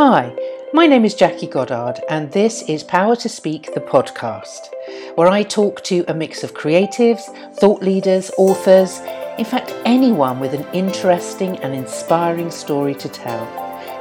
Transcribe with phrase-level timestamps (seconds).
[0.00, 0.32] Hi,
[0.72, 4.68] my name is Jackie Goddard, and this is Power to Speak, the podcast,
[5.16, 7.22] where I talk to a mix of creatives,
[7.56, 9.00] thought leaders, authors,
[9.38, 13.44] in fact, anyone with an interesting and inspiring story to tell.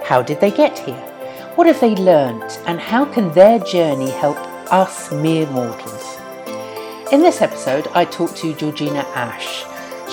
[0.05, 0.93] How did they get here?
[1.55, 4.37] What have they learnt, and how can their journey help
[4.71, 6.19] us mere mortals?
[7.11, 9.65] In this episode, I talk to Georgina Ash.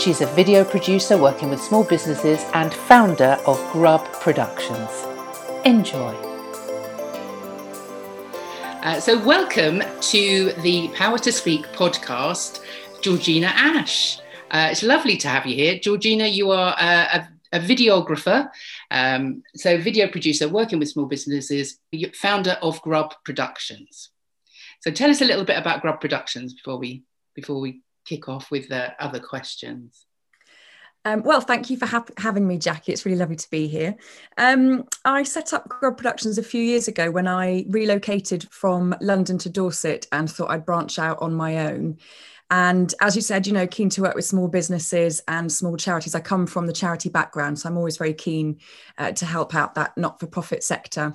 [0.02, 5.13] She's a video producer working with small businesses and founder of Grub Productions.
[5.64, 6.12] Enjoy.
[8.82, 12.60] Uh, so, welcome to the Power to Speak podcast,
[13.00, 14.18] Georgina Ash.
[14.50, 15.78] Uh, it's lovely to have you here.
[15.78, 16.84] Georgina, you are a,
[17.16, 18.50] a, a videographer,
[18.90, 21.78] um, so video producer working with small businesses,
[22.12, 24.10] founder of Grub Productions.
[24.80, 27.04] So, tell us a little bit about Grub Productions before we
[27.34, 30.04] before we kick off with the other questions.
[31.06, 32.92] Um, well, thank you for ha- having me, Jackie.
[32.92, 33.94] It's really lovely to be here.
[34.38, 39.36] Um, I set up Grub Productions a few years ago when I relocated from London
[39.38, 41.98] to Dorset and thought I'd branch out on my own.
[42.50, 46.14] And as you said, you know, keen to work with small businesses and small charities.
[46.14, 48.60] I come from the charity background, so I'm always very keen
[48.96, 51.14] uh, to help out that not for profit sector.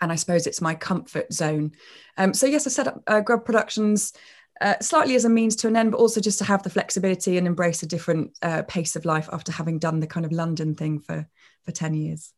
[0.00, 1.72] And I suppose it's my comfort zone.
[2.18, 4.12] Um, so, yes, I set up uh, Grub Productions
[4.60, 7.38] uh, slightly as a means to an end, but also just to have the flexibility
[7.38, 10.74] and embrace a different uh, pace of life after having done the kind of London
[10.74, 11.28] thing for
[11.64, 12.32] for ten years.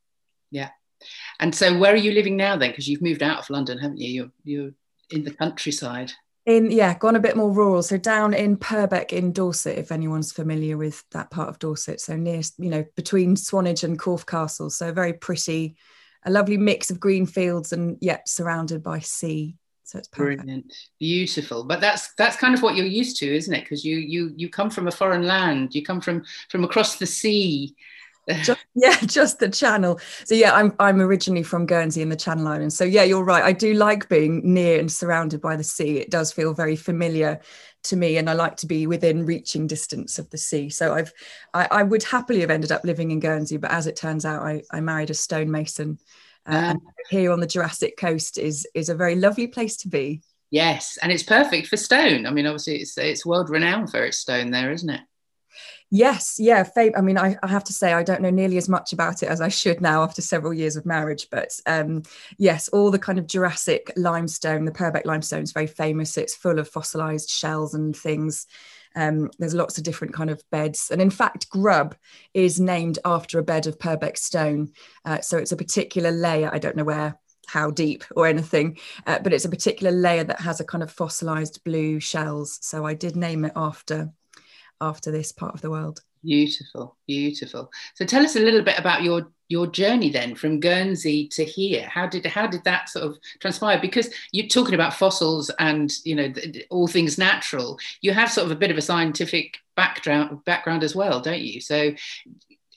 [0.50, 0.70] Yeah,
[1.38, 2.70] and so where are you living now then?
[2.70, 4.10] Because you've moved out of London, haven't you?
[4.10, 4.70] You're you're
[5.10, 6.12] in the countryside.
[6.46, 7.82] In yeah, gone a bit more rural.
[7.82, 12.00] So down in Purbeck in Dorset, if anyone's familiar with that part of Dorset.
[12.00, 14.70] So near, you know, between Swanage and Corfe Castle.
[14.70, 15.76] So very pretty,
[16.24, 19.56] a lovely mix of green fields and yet surrounded by sea.
[19.90, 20.42] So it's perfect.
[20.42, 21.64] Brilliant, beautiful.
[21.64, 23.62] But that's that's kind of what you're used to, isn't it?
[23.62, 25.74] Because you you you come from a foreign land.
[25.74, 27.74] You come from from across the sea.
[28.28, 29.98] just, yeah, just the channel.
[30.26, 32.76] So yeah, I'm I'm originally from Guernsey in the Channel Islands.
[32.76, 33.42] So yeah, you're right.
[33.42, 35.98] I do like being near and surrounded by the sea.
[35.98, 37.40] It does feel very familiar
[37.82, 40.70] to me, and I like to be within reaching distance of the sea.
[40.70, 41.12] So I've
[41.52, 44.44] I, I would happily have ended up living in Guernsey, but as it turns out,
[44.44, 45.98] I, I married a stonemason
[46.46, 46.80] uh, um,
[47.10, 50.22] here on the Jurassic Coast is is a very lovely place to be.
[50.50, 52.26] Yes, and it's perfect for stone.
[52.26, 55.00] I mean, obviously, it's it's world renowned for its stone there, isn't it?
[55.92, 56.62] Yes, yeah.
[56.62, 59.24] Fab- I mean, I, I, have to say, I don't know nearly as much about
[59.24, 61.26] it as I should now after several years of marriage.
[61.32, 62.04] But um,
[62.38, 66.16] yes, all the kind of Jurassic limestone, the Purbeck limestone is very famous.
[66.16, 68.46] It's full of fossilized shells and things.
[68.96, 71.94] Um, there's lots of different kind of beds, and in fact, Grub
[72.34, 74.72] is named after a bed of Purbeck stone.
[75.04, 76.50] Uh, so it's a particular layer.
[76.52, 80.40] I don't know where, how deep, or anything, uh, but it's a particular layer that
[80.40, 82.58] has a kind of fossilized blue shells.
[82.62, 84.10] So I did name it after
[84.80, 86.00] after this part of the world.
[86.22, 87.70] Beautiful, beautiful.
[87.94, 91.86] So tell us a little bit about your your journey then from Guernsey to here.
[91.88, 93.78] How did how did that sort of transpire?
[93.80, 96.32] Because you're talking about fossils and you know
[96.70, 97.78] all things natural.
[98.00, 101.60] You have sort of a bit of a scientific background background as well, don't you?
[101.60, 101.92] So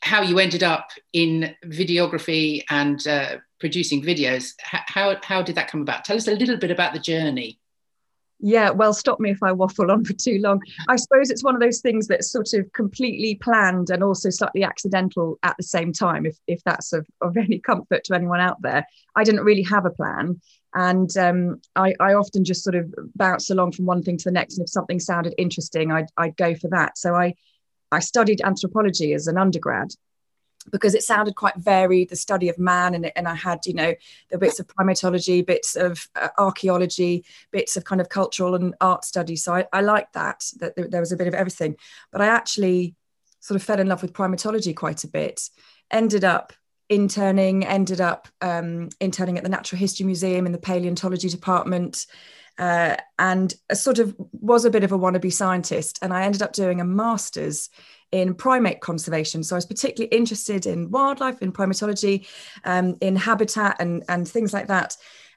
[0.02, 4.54] how you ended up in videography and uh, producing videos.
[4.60, 6.04] How how did that come about?
[6.04, 7.60] Tell us a little bit about the journey.
[8.46, 10.62] Yeah, well, stop me if I waffle on for too long.
[10.90, 14.64] I suppose it's one of those things that's sort of completely planned and also slightly
[14.64, 18.62] accidental at the same time, if, if that's of, of any comfort to anyone out
[18.62, 18.86] there.
[19.16, 20.42] I didn't really have a plan.
[20.76, 24.32] And um, I, I, often just sort of bounce along from one thing to the
[24.32, 24.58] next.
[24.58, 26.98] And if something sounded interesting, I'd, I'd go for that.
[26.98, 27.36] So I,
[27.94, 29.94] I studied anthropology as an undergrad
[30.72, 33.94] because it sounded quite varied the study of man and, and i had you know
[34.30, 39.04] the bits of primatology bits of uh, archaeology bits of kind of cultural and art
[39.04, 41.76] studies so i, I liked that that there, was a bit of everything.
[42.12, 42.96] But i actually
[43.40, 45.50] sort of fell in love with primatology quite a bit
[45.92, 46.54] ended up
[46.90, 52.06] interning ended up um, interning at the natural history museum in the paleontology department
[52.58, 56.00] uh, and sort of was a bit of a wannabe scientist.
[56.02, 57.70] And i ended up doing a master's
[58.14, 59.44] in primate conservation.
[59.44, 62.28] So I was particularly interested in wildlife, in primatology,
[62.64, 64.96] um, in habitat, and and things like that.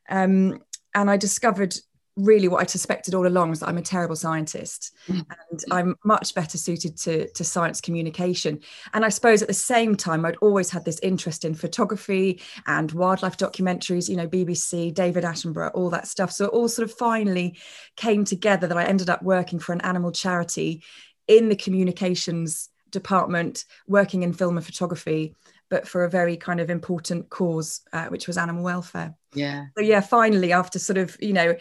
[0.09, 0.63] Um,
[0.95, 1.75] and I discovered
[2.17, 5.23] really what I suspected all along was that I'm a terrible scientist mm.
[5.51, 8.61] and I'm much better suited to, to science communication.
[8.95, 12.91] And I suppose at the same time, I'd always had this interest in photography and
[12.93, 16.33] wildlife documentaries, you know, BBC, David Attenborough, all that stuff.
[16.33, 17.59] So it all sort of finally
[17.97, 20.83] came together that I ended up working for an animal charity
[21.29, 25.35] in the communications department working in film and photography
[25.69, 29.15] but for a very kind of important cause uh, which was animal welfare.
[29.35, 29.67] Yeah.
[29.77, 31.57] So yeah finally after sort of you know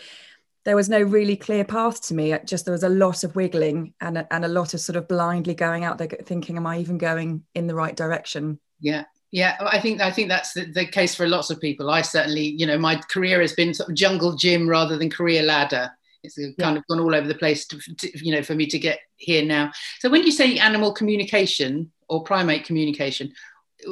[0.66, 2.36] there was no really clear path to me.
[2.44, 5.08] Just there was a lot of wiggling and a, and a lot of sort of
[5.08, 8.60] blindly going out there thinking am i even going in the right direction?
[8.80, 9.06] Yeah.
[9.32, 11.90] Yeah, I think I think that's the, the, case for lots of people.
[11.90, 15.44] I certainly, you know, my career has been sort of jungle gym rather than career
[15.44, 15.92] ladder.
[16.26, 16.76] It's kind yeah.
[16.76, 19.46] of gone all over the place, to, to, you know, for me to get here
[19.46, 19.72] now.
[20.00, 23.32] So when you say animal communication or primate communication,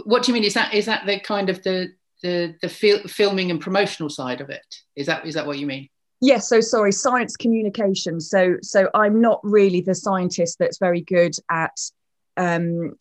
[0.05, 0.43] what do you mean?
[0.43, 4.41] Is that is that the kind of the the the fil- filming and promotional side
[4.41, 4.65] of it?
[4.95, 5.89] Is that is that what you mean?
[6.21, 8.19] Yes, so sorry, science communication.
[8.21, 11.77] So so I'm not really the scientist that's very good at
[12.37, 12.95] um,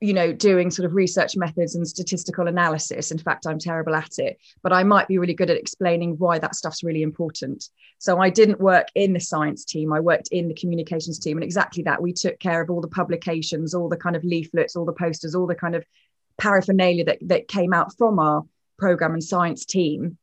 [0.00, 3.10] you know doing sort of research methods and statistical analysis.
[3.10, 6.38] In fact i'm terrible at it but i might be really good at explaining why
[6.38, 7.68] that stuff's really important.
[7.98, 9.92] So i didn't work in the science team.
[9.92, 12.02] I worked in the communications team and exactly that.
[12.02, 15.34] We took care of all the publications all the kind of leaflets all the posters
[15.34, 15.84] all the kind of
[16.38, 18.44] paraphernalia that, that came out from our
[18.78, 20.18] program and science team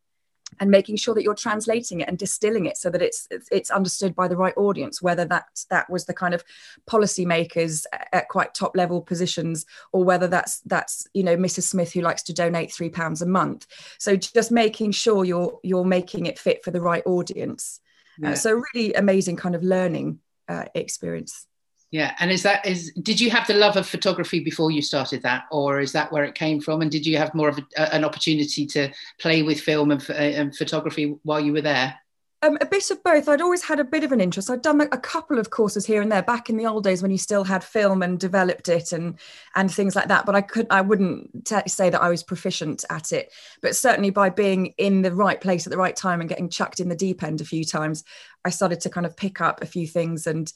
[0.59, 4.15] and making sure that you're translating it and distilling it so that it's it's understood
[4.15, 6.43] by the right audience whether that that was the kind of
[6.89, 12.01] policymakers at quite top level positions or whether that's that's you know mrs smith who
[12.01, 13.67] likes to donate three pounds a month.
[13.97, 17.79] So just making sure you're you're making it fit for the right audience.
[18.21, 18.31] Uh, yeah.
[18.31, 21.47] uh, so really amazing kind of learning uh, experience
[21.91, 25.21] yeah and is that is did you have the love of photography before you started
[25.21, 27.93] that or is that where it came from and did you have more of a,
[27.93, 28.89] an opportunity to
[29.19, 31.95] play with film and, uh, and photography while you were there
[32.43, 33.29] um, a bit of both.
[33.29, 34.49] I'd always had a bit of an interest.
[34.49, 37.11] I'd done a couple of courses here and there back in the old days when
[37.11, 39.19] you still had film and developed it and
[39.53, 40.25] and things like that.
[40.25, 43.31] But I could I wouldn't t- say that I was proficient at it.
[43.61, 46.79] But certainly by being in the right place at the right time and getting chucked
[46.79, 48.03] in the deep end a few times,
[48.43, 50.51] I started to kind of pick up a few things and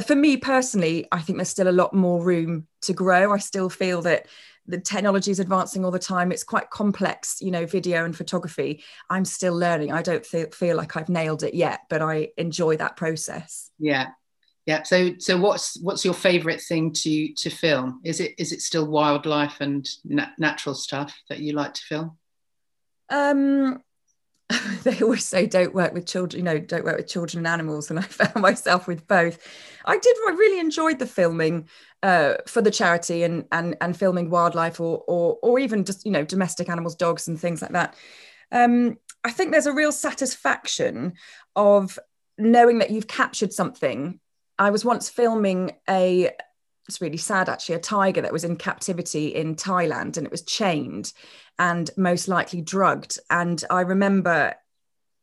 [0.00, 3.32] for me personally, I think there's still a lot more room to grow.
[3.32, 4.26] I still feel that
[4.66, 6.32] the technology is advancing all the time.
[6.32, 8.82] It's quite complex, you know, video and photography.
[9.10, 9.92] I'm still learning.
[9.92, 13.70] I don't feel, feel like I've nailed it yet, but I enjoy that process.
[13.78, 14.08] Yeah.
[14.64, 14.84] Yeah.
[14.84, 18.00] So, so what's what's your favourite thing to to film?
[18.04, 19.88] Is it is it still wildlife and
[20.38, 22.18] natural stuff that you like to film?
[23.10, 23.82] Um,
[24.82, 27.90] they always say don't work with children you know don't work with children and animals
[27.90, 29.38] and i found myself with both.
[29.84, 31.68] I did i really enjoyed the filming
[32.02, 36.12] uh, for the charity and and and filming wildlife or or or even just you
[36.12, 37.94] know domestic animals dogs and things like that.
[38.50, 41.14] Um, i think there's a real satisfaction
[41.56, 41.98] of
[42.38, 44.20] knowing that you've captured something.
[44.58, 46.30] I was once filming a
[46.88, 50.42] it's really sad actually a tiger that was in captivity in thailand and it was
[50.42, 51.12] chained
[51.58, 53.18] and most likely drugged.
[53.30, 54.54] And I remember,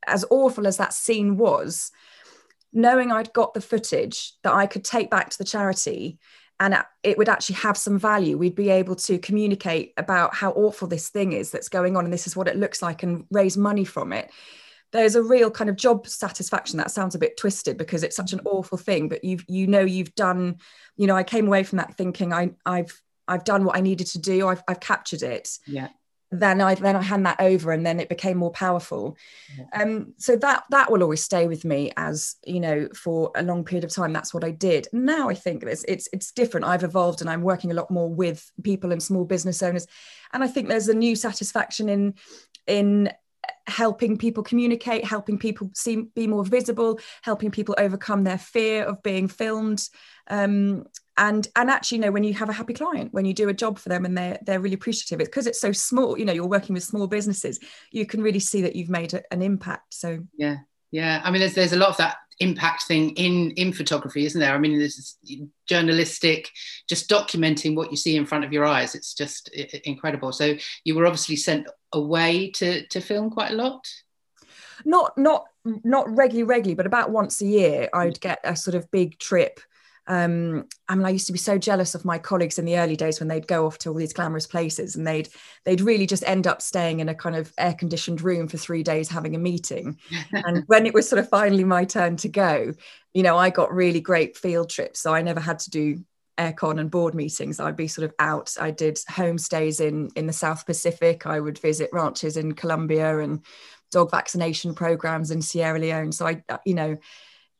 [0.07, 1.91] as awful as that scene was,
[2.71, 6.19] knowing I'd got the footage that I could take back to the charity
[6.59, 8.37] and it would actually have some value.
[8.37, 12.13] We'd be able to communicate about how awful this thing is that's going on, and
[12.13, 14.29] this is what it looks like, and raise money from it.
[14.91, 16.77] There's a real kind of job satisfaction.
[16.77, 19.81] That sounds a bit twisted because it's such an awful thing, but you've you know
[19.81, 20.57] you've done.
[20.97, 24.07] You know, I came away from that thinking I I've I've done what I needed
[24.07, 24.47] to do.
[24.47, 25.57] I've I've captured it.
[25.67, 25.89] Yeah
[26.31, 29.17] then I then I hand that over and then it became more powerful.
[29.57, 29.65] Yeah.
[29.81, 33.63] Um, so that that will always stay with me as you know for a long
[33.63, 34.13] period of time.
[34.13, 34.87] That's what I did.
[34.93, 36.67] Now I think it's it's it's different.
[36.67, 39.87] I've evolved and I'm working a lot more with people and small business owners,
[40.31, 42.13] and I think there's a new satisfaction in
[42.67, 43.11] in
[43.69, 49.01] helping people communicate, helping people see be more visible, helping people overcome their fear of
[49.03, 49.87] being filmed.
[50.29, 50.85] Um,
[51.19, 53.53] and and actually you know when you have a happy client when you do a
[53.53, 56.33] job for them and they're they're really appreciative it's because it's so small you know
[56.33, 57.59] you're working with small businesses
[57.91, 60.57] you can really see that you've made a, an impact so yeah
[60.91, 64.39] yeah i mean there's there's a lot of that impact thing in in photography isn't
[64.39, 64.53] there?
[64.53, 65.17] I mean this is
[65.67, 66.49] journalistic
[66.87, 68.95] just documenting what you see in front of your eyes.
[68.95, 69.49] It's just
[69.85, 70.31] incredible.
[70.31, 73.87] So you were obviously sent away to to film quite a lot?
[74.85, 77.99] Not not not regularly regularly but about once a year mm.
[77.99, 79.59] i'd get a sort of big trip
[80.09, 82.95] um, I mean, I used to be so jealous of my colleagues in the early
[82.95, 85.29] days when they'd go off to all these glamorous places and they'd
[85.65, 88.81] they'd really just end up staying in a kind of air conditioned room for three
[88.81, 89.99] days having a meeting.
[90.33, 92.73] and when it was sort of finally my turn to go,
[93.13, 96.03] you know, I got really great field trips, so I never had to do
[96.39, 97.59] aircon and board meetings.
[97.59, 98.55] I'd be sort of out.
[98.59, 101.27] I did homestays in in the South Pacific.
[101.27, 103.45] I would visit ranches in Colombia and
[103.91, 106.13] dog vaccination programs in Sierra Leone.
[106.13, 106.97] So I, you know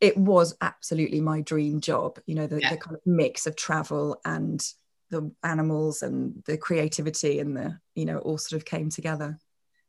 [0.01, 2.69] it was absolutely my dream job you know the, yeah.
[2.69, 4.73] the, kind of mix of travel and
[5.09, 9.39] the animals and the creativity and the you know all sort of came together.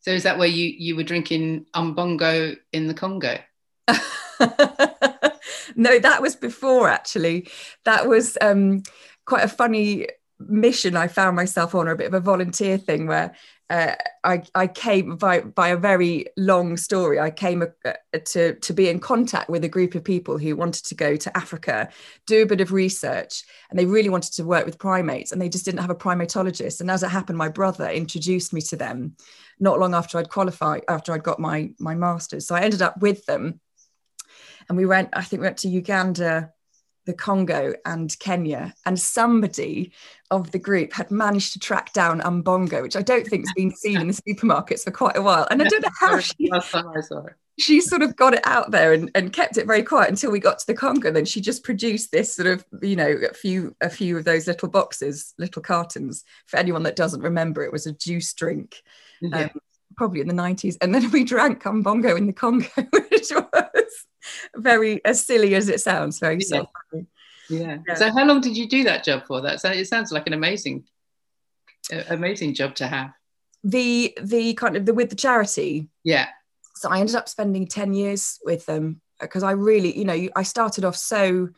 [0.00, 3.38] So is that where you you were drinking umbongo in the congo?
[5.76, 7.48] No that was before actually.
[7.84, 8.82] That was um
[9.24, 13.06] quite a funny mission I found myself on, or a bit of a volunteer thing
[13.06, 13.34] where
[13.70, 17.20] uh, I, I came by, by a very long story.
[17.20, 20.84] I came uh, to, to be in contact with a group of people who wanted
[20.86, 21.88] to go to Africa,
[22.26, 25.48] do a bit of research, and they really wanted to work with primates, and they
[25.48, 26.80] just didn't have a primatologist.
[26.80, 29.14] And as it happened, my brother introduced me to them
[29.60, 32.48] not long after I'd qualified, after I'd got my, my master's.
[32.48, 33.60] So I ended up with them.
[34.68, 36.52] And we went, I think we went to Uganda
[37.06, 39.92] the Congo and Kenya, and somebody
[40.30, 43.74] of the group had managed to track down Umbongo, which I don't think has been
[43.74, 45.46] seen in the supermarkets for quite a while.
[45.50, 46.50] And I don't know how she,
[47.58, 50.38] she sort of got it out there and, and kept it very quiet until we
[50.38, 51.08] got to the Congo.
[51.08, 54.24] And Then she just produced this sort of, you know, a few a few of
[54.24, 56.24] those little boxes, little cartons.
[56.46, 58.82] For anyone that doesn't remember, it was a juice drink.
[59.20, 59.42] Yeah.
[59.42, 59.50] Um,
[59.96, 64.06] probably in the 90s and then we drank Umbongo in the Congo which was
[64.56, 66.46] very as silly as it sounds, very yeah.
[66.46, 66.68] So
[67.50, 67.78] yeah.
[67.86, 67.94] yeah.
[67.94, 69.40] So how long did you do that job for?
[69.40, 70.84] That it sounds like an amazing,
[72.08, 73.10] amazing job to have.
[73.64, 75.88] The the kind of the with the charity.
[76.04, 76.28] Yeah.
[76.76, 80.28] So I ended up spending ten years with them uh, because I really, you know,
[80.34, 81.50] I started off so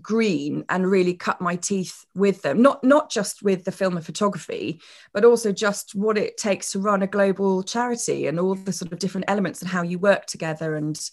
[0.00, 4.06] green and really cut my teeth with them not not just with the film and
[4.06, 4.80] photography
[5.12, 8.90] but also just what it takes to run a global charity and all the sort
[8.90, 11.10] of different elements and how you work together and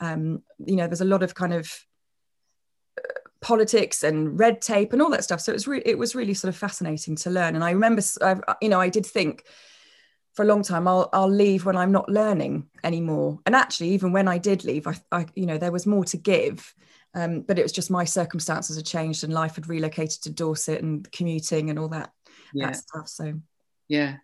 [0.00, 1.70] um, you know there's a lot of kind of
[2.98, 3.08] uh,
[3.40, 5.40] politics and red tape and all that stuff.
[5.40, 7.54] So it was re- it was really sort of fascinating to learn.
[7.54, 9.44] And i remember I've, you know i did think
[10.34, 13.38] for a long time I'll, I'll leave when i'm not learning anymore.
[13.46, 16.16] And actually even when i did leave i, I you know there was more to
[16.16, 16.74] give.
[17.14, 20.82] Um, but it was just my circumstances had changed and life had relocated to dorset
[20.82, 22.12] and commuting and all that,
[22.52, 22.66] yeah.
[22.66, 23.08] that stuff.
[23.08, 23.40] So
[23.88, 24.16] yeah.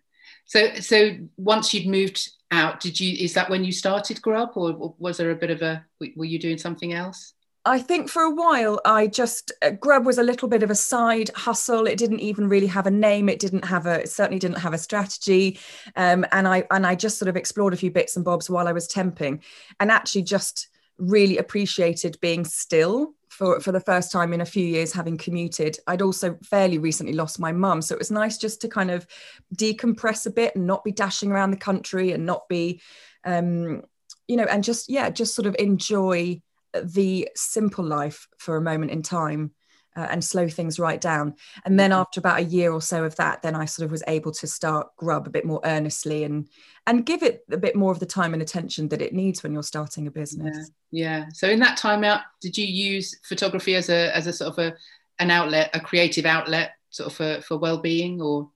[0.45, 4.95] So so once you'd moved out did you is that when you started grub or
[4.99, 5.83] was there a bit of a
[6.15, 7.33] were you doing something else
[7.65, 10.75] I think for a while I just uh, Grub was a little bit of a
[10.75, 11.87] side hustle.
[11.87, 13.29] It didn't even really have a name.
[13.29, 15.57] It didn't have a it certainly didn't have a strategy.
[15.95, 18.67] Um, and I and I just sort of explored a few bits and bobs while
[18.67, 19.41] I was temping,
[19.79, 20.67] and actually just
[20.97, 25.77] really appreciated being still for, for the first time in a few years having commuted.
[25.87, 27.81] I'd also fairly recently lost my mum.
[27.81, 29.07] So it was nice just to kind of
[29.55, 32.81] decompress a bit and not be dashing around the country and not be,
[33.25, 33.81] um,
[34.27, 36.41] you know, and just, yeah, just sort of enjoy
[36.73, 39.51] the simple life for a moment in time
[39.95, 41.35] uh, and slow things right down.
[41.65, 41.99] And then mm-hmm.
[41.99, 44.47] after about a year or so of that, then I sort of was able to
[44.47, 46.47] start Grub a bit more earnestly and
[46.85, 49.53] and give it a bit more of the time and attention that it needs when
[49.53, 50.71] you're starting a business.
[50.91, 51.21] Yeah.
[51.21, 51.25] yeah.
[51.33, 54.59] So in that time out, did you use photography as a as a sort of
[54.59, 54.75] a
[55.19, 58.49] an outlet, a creative outlet, sort of for for well being, or?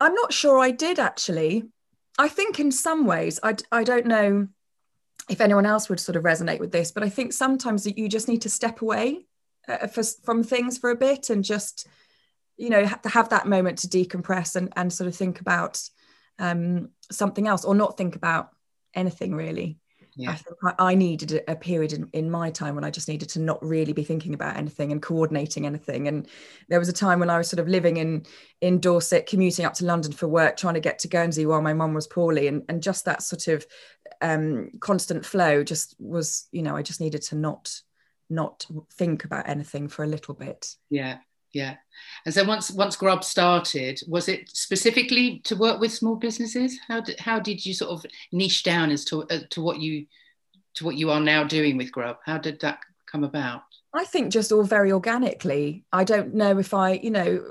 [0.00, 1.64] I'm not sure I did actually.
[2.18, 4.48] I think in some ways, I I don't know
[5.28, 8.08] if anyone else would sort of resonate with this, but I think sometimes that you
[8.08, 9.26] just need to step away
[9.68, 11.86] uh, for, from things for a bit and just
[12.56, 15.80] you know have to have that moment to decompress and, and sort of think about
[16.38, 18.50] um, something else or not think about
[18.94, 19.78] anything really
[20.14, 20.30] yeah.
[20.30, 23.30] I think I, needed a, a period in, in my time when I just needed
[23.30, 26.06] to not really be thinking about anything and coordinating anything.
[26.06, 26.28] And
[26.68, 28.26] there was a time when I was sort of living in
[28.60, 31.72] in Dorset, commuting up to London for work, trying to get to Guernsey while my
[31.72, 33.64] mum was poorly, and and just that sort of
[34.20, 37.80] um, constant flow just was, you know, I just needed to not
[38.32, 40.74] not think about anything for a little bit.
[40.90, 41.18] Yeah,
[41.52, 41.76] yeah.
[42.24, 46.78] And so once once Grub started, was it specifically to work with small businesses?
[46.88, 50.06] How did how did you sort of niche down as to uh, to what you
[50.74, 52.16] to what you are now doing with Grub?
[52.24, 53.62] How did that come about?
[53.94, 55.84] I think just all very organically.
[55.92, 57.44] I don't know if I, you know,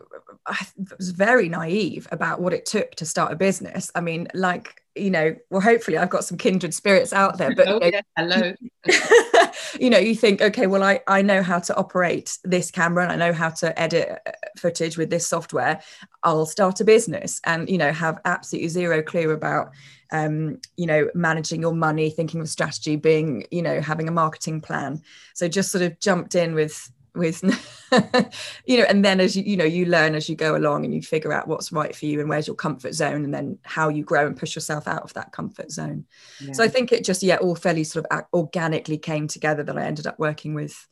[0.48, 0.58] I
[0.98, 3.92] was very naive about what it took to start a business.
[3.94, 7.68] I mean, like, you know, well, hopefully I've got some kindred spirits out there, but
[7.70, 8.02] oh, yeah.
[8.18, 8.54] hello.
[9.80, 13.12] you know you think okay well I, I know how to operate this camera and
[13.12, 15.82] i know how to edit uh, footage with this software
[16.24, 19.72] i'll start a business and you know have absolutely zero clue about
[20.12, 24.62] um, you know managing your money thinking of strategy being you know having a marketing
[24.62, 25.02] plan
[25.34, 27.44] so just sort of jumped in with with
[28.66, 30.94] you know and then as you you know you learn as you go along and
[30.94, 33.90] you figure out what's right for you and where's your comfort zone and then how
[33.90, 36.06] you grow and push yourself out of that comfort zone
[36.40, 36.54] yeah.
[36.54, 39.84] so i think it just yeah all fairly sort of organically came together that i
[39.84, 40.88] ended up working with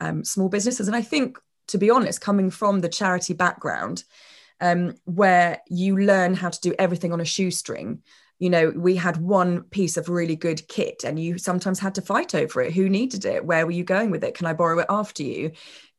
[0.00, 1.38] um, small businesses and i think
[1.68, 4.04] to be honest coming from the charity background
[4.60, 8.02] um, where you learn how to do everything on a shoestring
[8.42, 12.02] you know we had one piece of really good kit and you sometimes had to
[12.02, 12.72] fight over it.
[12.72, 13.44] Who needed it?
[13.44, 14.34] Where were you going with it?
[14.34, 15.52] Can i borrow it after you?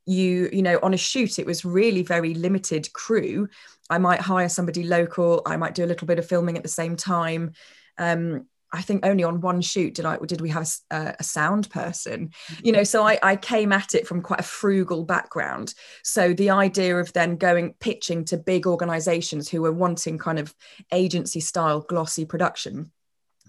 [0.04, 3.48] You you know on a shoot it was really very limited crew.
[3.88, 5.40] I might hire somebody local.
[5.46, 7.52] I might do a little bit of filming at the same time.
[7.96, 8.44] Um,
[8.74, 12.32] I think only on one shoot did I did we have a, a, sound person,
[12.62, 12.82] you know.
[12.82, 15.74] So I, I came at it from quite a frugal background.
[16.02, 20.52] So the idea of then going pitching to big organisations who were wanting kind of
[20.92, 22.90] agency style glossy production,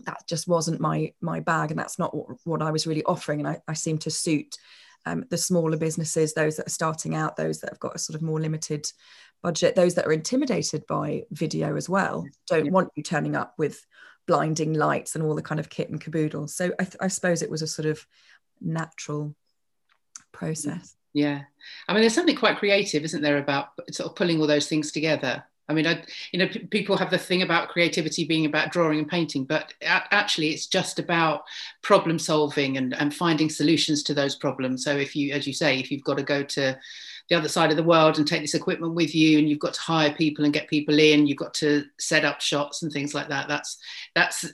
[0.05, 3.39] that just wasn't my my bag, and that's not what, what I was really offering.
[3.39, 4.55] And I, I seem to suit
[5.07, 8.15] um, the smaller businesses, those that are starting out, those that have got a sort
[8.15, 8.91] of more limited
[9.41, 12.71] budget, those that are intimidated by video as well, don't yeah.
[12.71, 13.85] want you turning up with
[14.27, 16.47] blinding lights and all the kind of kit and caboodle.
[16.47, 18.05] So I, th- I suppose it was a sort of
[18.61, 19.35] natural
[20.31, 20.95] process.
[21.13, 21.43] Yeah.
[21.87, 24.91] I mean, there's something quite creative, isn't there, about sort of pulling all those things
[24.91, 25.43] together.
[25.67, 28.99] I mean, I, you know, p- people have the thing about creativity being about drawing
[28.99, 31.43] and painting, but a- actually, it's just about
[31.81, 34.83] problem solving and, and finding solutions to those problems.
[34.83, 36.77] So, if you, as you say, if you've got to go to
[37.29, 39.73] the other side of the world and take this equipment with you and you've got
[39.73, 43.13] to hire people and get people in you've got to set up shots and things
[43.13, 43.47] like that.
[43.47, 43.77] That's
[44.13, 44.45] that's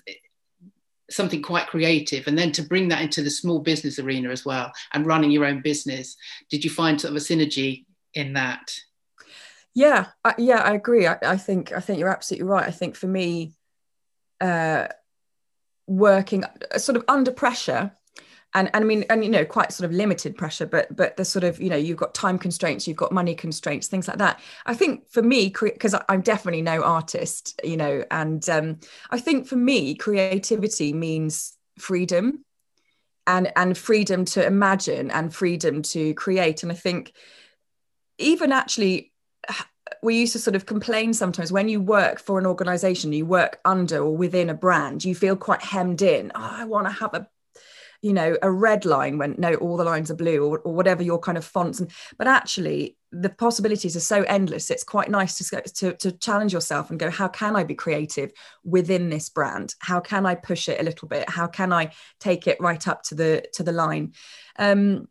[1.10, 2.28] something quite creative.
[2.28, 5.46] And then to bring that into the small business arena as well and running your
[5.46, 6.16] own business
[6.50, 8.74] did you find sort of a synergy in that?
[9.74, 11.08] Yeah I, yeah i agree.
[11.08, 12.68] I, I, think i think you're absolutely right.
[12.68, 13.54] I think for me
[14.40, 14.88] uh
[15.88, 16.46] working
[16.78, 17.92] sort of under pressure
[18.54, 21.24] and, and I mean, and you know, quite sort of limited pressure, but but the
[21.24, 24.42] sort of you know, you've got time constraints, you've got money constraints, things like that.
[24.66, 28.80] I think for me, because I'm definitely no artist, you know, and um,
[29.10, 32.44] I think for me, creativity means freedom,
[33.26, 36.64] and and freedom to imagine and freedom to create.
[36.64, 37.14] And I think
[38.18, 39.14] even actually
[40.04, 43.60] we used to sort of complain sometimes when you work for an organization you work
[43.66, 47.14] under or within a brand you feel quite hemmed in oh, i want to have
[47.14, 47.28] a
[48.02, 51.04] you know a red line when no all the lines are blue or, or whatever
[51.04, 55.36] your kind of fonts and but actually the possibilities are so endless it's quite nice
[55.38, 58.32] to, to to challenge yourself and go how can i be creative
[58.64, 59.76] within this brand?
[59.80, 61.30] How can i push it a little bit?
[61.30, 64.14] How can i take it right up to the to the line?
[64.58, 65.08] Um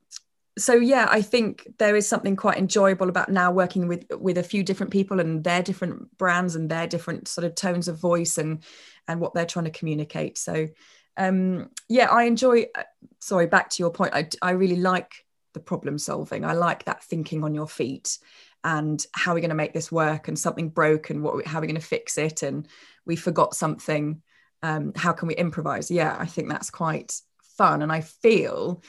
[0.58, 4.42] so yeah i think there is something quite enjoyable about now working with with a
[4.42, 8.36] few different people and their different brands and their different sort of tones of voice
[8.36, 8.64] and
[9.06, 10.38] and what they're trying to communicate.
[10.38, 10.68] So
[11.16, 12.66] um, yeah, I enjoy.
[12.74, 12.84] Uh,
[13.20, 14.14] sorry, back to your point.
[14.14, 16.44] I, I really like the problem solving.
[16.44, 18.18] I like that thinking on your feet
[18.62, 21.58] and how are we going to make this work and something broke and what how
[21.58, 22.68] are we going to fix it and
[23.06, 24.22] we forgot something.
[24.62, 25.90] Um, how can we improvise?
[25.90, 27.14] Yeah, I think that's quite
[27.56, 28.82] fun, and I feel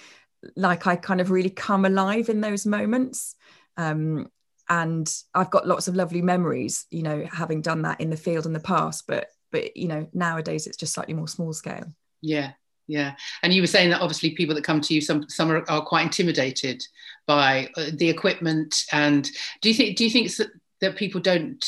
[0.55, 3.35] like I kind of really come alive in those moments.
[3.77, 4.29] Um,
[4.69, 8.45] and I've got lots of lovely memories, you know, having done that in the field
[8.45, 9.05] in the past.
[9.07, 11.93] But but you know, nowadays it's just slightly more small scale.
[12.21, 12.51] Yeah,
[12.87, 13.15] yeah.
[13.43, 15.83] And you were saying that obviously people that come to you, some some are, are
[15.83, 16.83] quite intimidated
[17.25, 18.83] by uh, the equipment.
[18.91, 19.29] And
[19.61, 20.49] do you think do you think that,
[20.81, 21.65] that people don't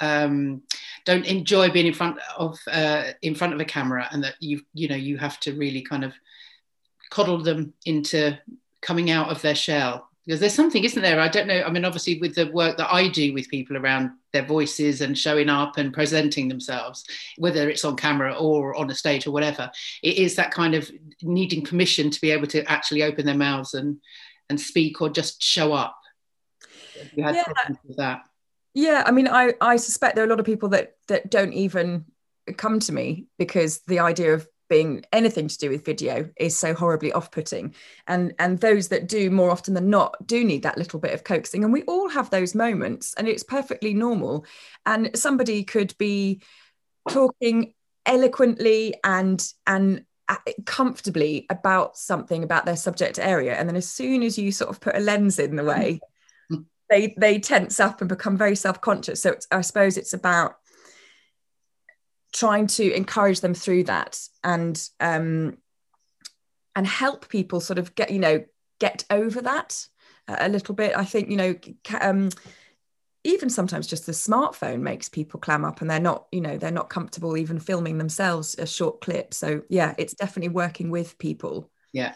[0.00, 0.62] um,
[1.04, 4.62] don't enjoy being in front of uh, in front of a camera, and that you
[4.72, 6.14] you know you have to really kind of
[7.10, 8.36] coddle them into
[8.80, 11.20] coming out of their shell because there's something isn't there?
[11.20, 14.10] I don't know i mean obviously with the work that i do with people around
[14.32, 17.04] their voices and showing up and presenting themselves
[17.38, 19.70] whether it's on camera or on a stage or whatever
[20.02, 20.90] it is that kind of
[21.22, 23.98] needing permission to be able to actually open their mouths and
[24.50, 25.98] and speak or just show up.
[27.14, 27.44] You had yeah.
[27.44, 28.22] problems with that?
[28.74, 31.52] Yeah i mean i i suspect there are a lot of people that that don't
[31.52, 32.06] even
[32.56, 36.74] come to me because the idea of being anything to do with video is so
[36.74, 37.74] horribly off-putting.
[38.06, 41.24] And and those that do more often than not do need that little bit of
[41.24, 41.64] coaxing.
[41.64, 44.46] And we all have those moments and it's perfectly normal.
[44.86, 46.42] And somebody could be
[47.08, 47.74] talking
[48.06, 53.54] eloquently and and uh, comfortably about something about their subject area.
[53.54, 56.00] And then as soon as you sort of put a lens in the way
[56.90, 59.20] they they tense up and become very self-conscious.
[59.20, 60.56] So i suppose it's about
[62.34, 65.56] trying to encourage them through that and um,
[66.76, 68.44] and help people sort of get you know
[68.80, 69.86] get over that
[70.28, 70.94] a little bit.
[70.96, 71.54] I think you know.
[72.00, 72.30] Um,
[73.26, 76.70] even sometimes just the smartphone makes people clam up and they're not you know they're
[76.70, 81.70] not comfortable even filming themselves a short clip so yeah it's definitely working with people
[81.94, 82.12] yeah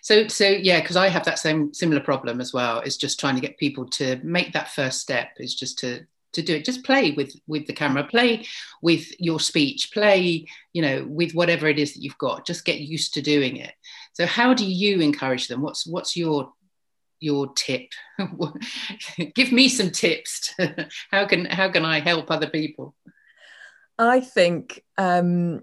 [0.00, 3.34] so so yeah because i have that same similar problem as well is just trying
[3.34, 6.00] to get people to make that first step is just to
[6.32, 6.64] to do it.
[6.64, 8.46] Just play with with the camera play
[8.82, 12.46] with your speech play you know with whatever it is that you've got.
[12.46, 13.74] Just get used to doing it.
[14.12, 15.62] So how do you encourage them?
[15.62, 16.52] What's what's your
[17.20, 17.88] your tip?
[19.34, 20.54] Give me some tips
[21.10, 22.94] how can how can i help other people?
[23.98, 25.62] I think um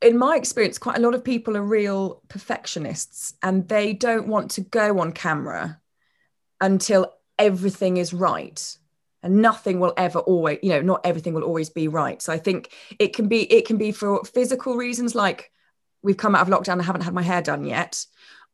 [0.00, 4.50] in my experience quite a lot of people are real perfectionists and they don't want
[4.50, 5.80] to go on camera
[6.60, 8.76] until everything is right
[9.22, 12.20] and nothing will ever always you know not everything will always be right.
[12.20, 15.50] So i think it can be it can be for physical reasons like
[16.02, 18.04] we've come out of lockdown i haven't had my hair done yet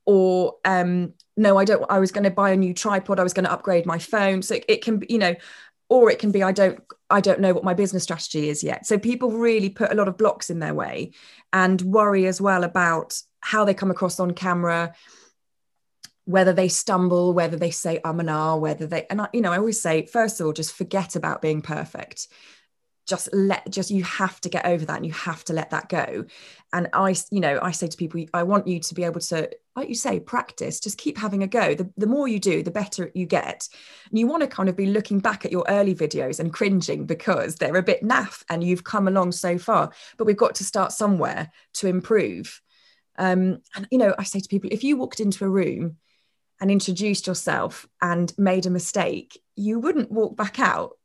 [0.04, 3.32] or um no i don't i was going to buy a new tripod i was
[3.34, 4.42] going to upgrade my phone.
[4.42, 5.34] So it, it can be you know
[5.88, 8.86] or it can be i don't i don't know what my business strategy is yet.
[8.86, 11.12] So people really put a lot of blocks in their way
[11.52, 14.94] and worry as well about how they come across on camera
[16.28, 19.50] whether they stumble, whether they say um and ah, whether they and I, you know,
[19.50, 22.28] I always say, first of all, just forget about being perfect.
[23.06, 25.88] Just let just you have to get over that and you have to let that
[25.88, 26.26] go.
[26.74, 29.48] And I, you know, I say to people, I want you to be able to,
[29.74, 31.74] like you say, practice, just keep having a go.
[31.74, 33.66] The, the more you do, the better you get.
[34.10, 37.06] And you want to kind of be looking back at your early videos and cringing
[37.06, 39.92] because they're a bit naff and you've come along so far.
[40.18, 42.60] But we've got to start somewhere to improve.
[43.16, 45.96] Um, and you know, I say to people, if you walked into a room
[46.60, 50.96] and introduced yourself and made a mistake, you wouldn't walk back out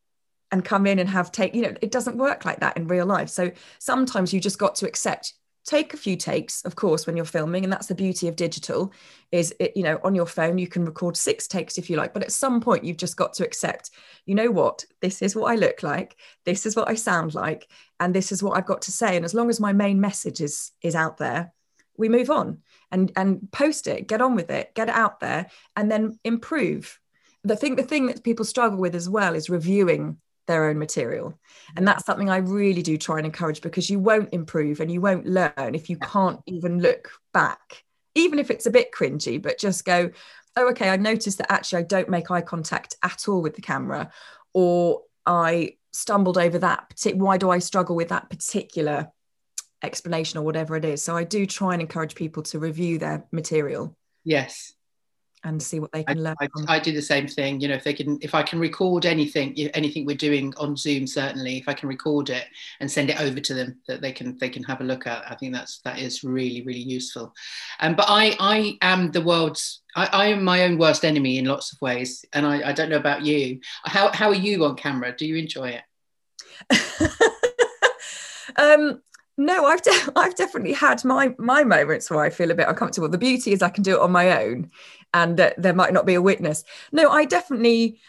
[0.51, 3.05] and come in and have take, you know, it doesn't work like that in real
[3.05, 3.29] life.
[3.29, 5.33] So sometimes you just got to accept
[5.65, 8.91] take a few takes of course when you're filming and that's the beauty of digital
[9.31, 12.13] is it you know on your phone you can record six takes if you like
[12.13, 13.91] but at some point you've just got to accept
[14.25, 17.67] you know what this is what i look like this is what i sound like
[17.99, 20.41] and this is what i've got to say and as long as my main message
[20.41, 21.53] is is out there
[21.97, 22.59] we move on
[22.93, 26.99] and and post it get on with it get it out there and then improve.
[27.43, 31.37] The thing the thing that people struggle with as well is reviewing their own material.
[31.75, 35.01] And that's something i really do try and encourage because you won't improve and you
[35.01, 37.83] won't learn if you can't even look back.
[38.15, 40.11] Even if it's a bit cringy but just go
[40.55, 43.61] oh okay i noticed that actually i don't make eye contact at all with the
[43.61, 44.11] camera
[44.53, 49.11] or i stumbled over that why do i struggle with that particular
[49.83, 51.03] explanation or whatever it is.
[51.03, 53.95] So I do try and encourage people to review their material.
[54.23, 54.73] Yes.
[55.45, 56.35] And see what they can I, learn.
[56.39, 57.59] I, I, do the same thing.
[57.59, 61.05] You know, if they can, if I can record anything, anything we're doing on Zoom,
[61.05, 62.45] certainly, if I can record it
[62.79, 65.29] and send it over to them, that they can, they can have a look at.
[65.29, 67.33] I think that's that is really, really useful.
[67.81, 71.43] Um, but I, I am the world's, I, I am my own worst enemy in
[71.43, 73.59] lots of ways, and I, I don't know about you.
[73.83, 75.13] How, how are you on camera?
[75.13, 75.77] Do you enjoy
[76.71, 77.11] it?
[78.55, 79.01] um,
[79.37, 83.09] no, I've de- I've definitely had my my moments where I feel a bit uncomfortable.
[83.09, 84.71] The beauty is I can do it on my own,
[85.13, 86.63] and uh, there might not be a witness.
[86.91, 87.99] No, I definitely.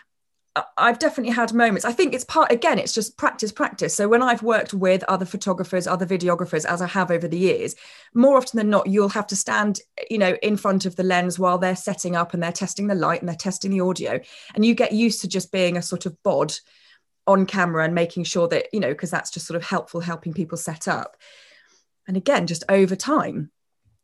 [0.79, 1.85] I've definitely had moments.
[1.85, 3.93] I think it's part again, it's just practice, practice.
[3.93, 7.75] So when I've worked with other photographers, other videographers, as I have over the years,
[8.15, 11.41] more often than not, you'll have to stand, you know, in front of the lens
[11.41, 14.21] while they're setting up and they're testing the light and they're testing the audio.
[14.55, 16.55] And you get used to just being a sort of bod
[17.27, 20.33] on camera and making sure that you know because that's just sort of helpful helping
[20.33, 21.17] people set up.
[22.07, 23.51] And again just over time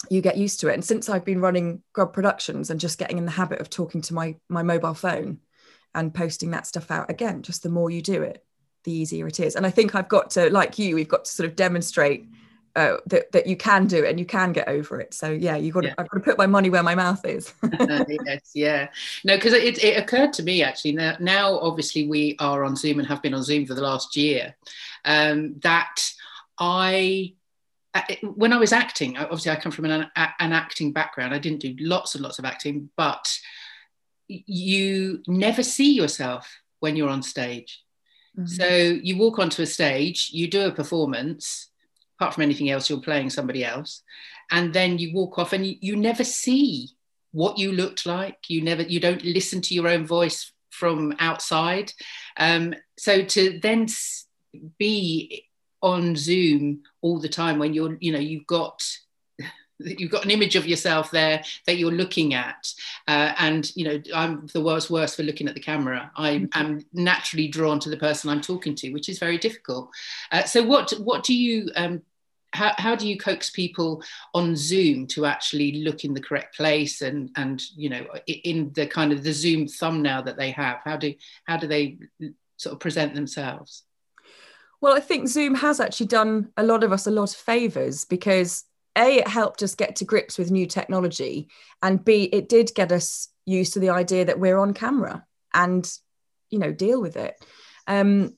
[0.09, 0.75] you get used to it.
[0.75, 4.01] And since i've been running grub productions and just getting in the habit of talking
[4.03, 5.39] to my my mobile phone
[5.95, 8.45] and posting that stuff out again just the more you do it
[8.85, 9.57] the easier it is.
[9.57, 12.27] And i think i've got to like you we've got to sort of demonstrate
[12.77, 15.15] uh, that, that you can do it and you can get over it.
[15.15, 15.95] So yeah, you got to, yeah.
[15.99, 17.53] I've got to put my money where my mouth is.
[18.27, 18.89] yes, yeah.
[19.25, 22.99] No, because it, it occurred to me actually now, now obviously we are on Zoom
[22.99, 24.55] and have been on Zoom for the last year,
[25.05, 26.13] um, that
[26.59, 27.35] I,
[27.95, 28.03] uh,
[28.35, 31.35] when I was acting, obviously I come from an, an acting background.
[31.35, 33.37] I didn't do lots and lots of acting, but
[34.29, 37.83] you never see yourself when you're on stage.
[38.39, 38.47] Mm-hmm.
[38.47, 41.70] So you walk onto a stage, you do a performance,
[42.21, 44.03] apart from anything else, you're playing somebody else.
[44.51, 46.91] And then you walk off and you, you never see
[47.33, 48.37] what you looked like.
[48.49, 51.95] You never, you don't listen to your own voice from outside.
[52.37, 53.87] Um, so to then
[54.79, 55.47] be
[55.81, 58.87] on Zoom all the time when you're, you know, you've got
[59.79, 62.71] you've got an image of yourself there that you're looking at
[63.09, 66.49] uh, and you know i'm the worst worst for looking at the camera i am
[66.49, 66.79] mm-hmm.
[66.93, 69.89] naturally drawn to the person i'm talking to which is very difficult
[70.33, 72.03] uh, so what what do you um,
[72.53, 74.03] how, how do you coax people
[74.35, 78.87] on zoom to actually look in the correct place and and you know in the
[78.87, 80.79] kind of the zoom thumbnail that they have?
[80.85, 81.99] How do how do they
[82.57, 83.85] sort of present themselves?
[84.81, 88.07] Well i think zoom has actually done a lot of us a lot of favors
[88.07, 88.65] because
[88.97, 91.49] a it helped us get to grips with new technology
[91.83, 95.99] and b it did get us used to the idea that we're on camera and
[96.51, 97.43] you know deal with it.
[97.87, 98.35] Um,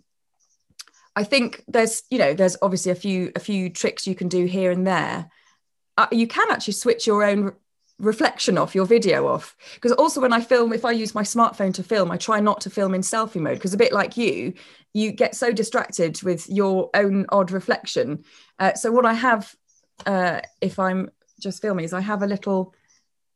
[1.14, 4.46] I think there's, you know, there's obviously a few a few tricks you can do
[4.46, 5.30] here and there.
[5.98, 7.52] Uh, you can actually switch your own re-
[7.98, 11.74] reflection off your video off because also when I film, if I use my smartphone
[11.74, 14.54] to film, I try not to film in selfie mode because a bit like you,
[14.94, 18.24] you get so distracted with your own odd reflection.
[18.58, 19.54] Uh, so what I have,
[20.06, 22.74] uh, if I'm just filming, is I have a little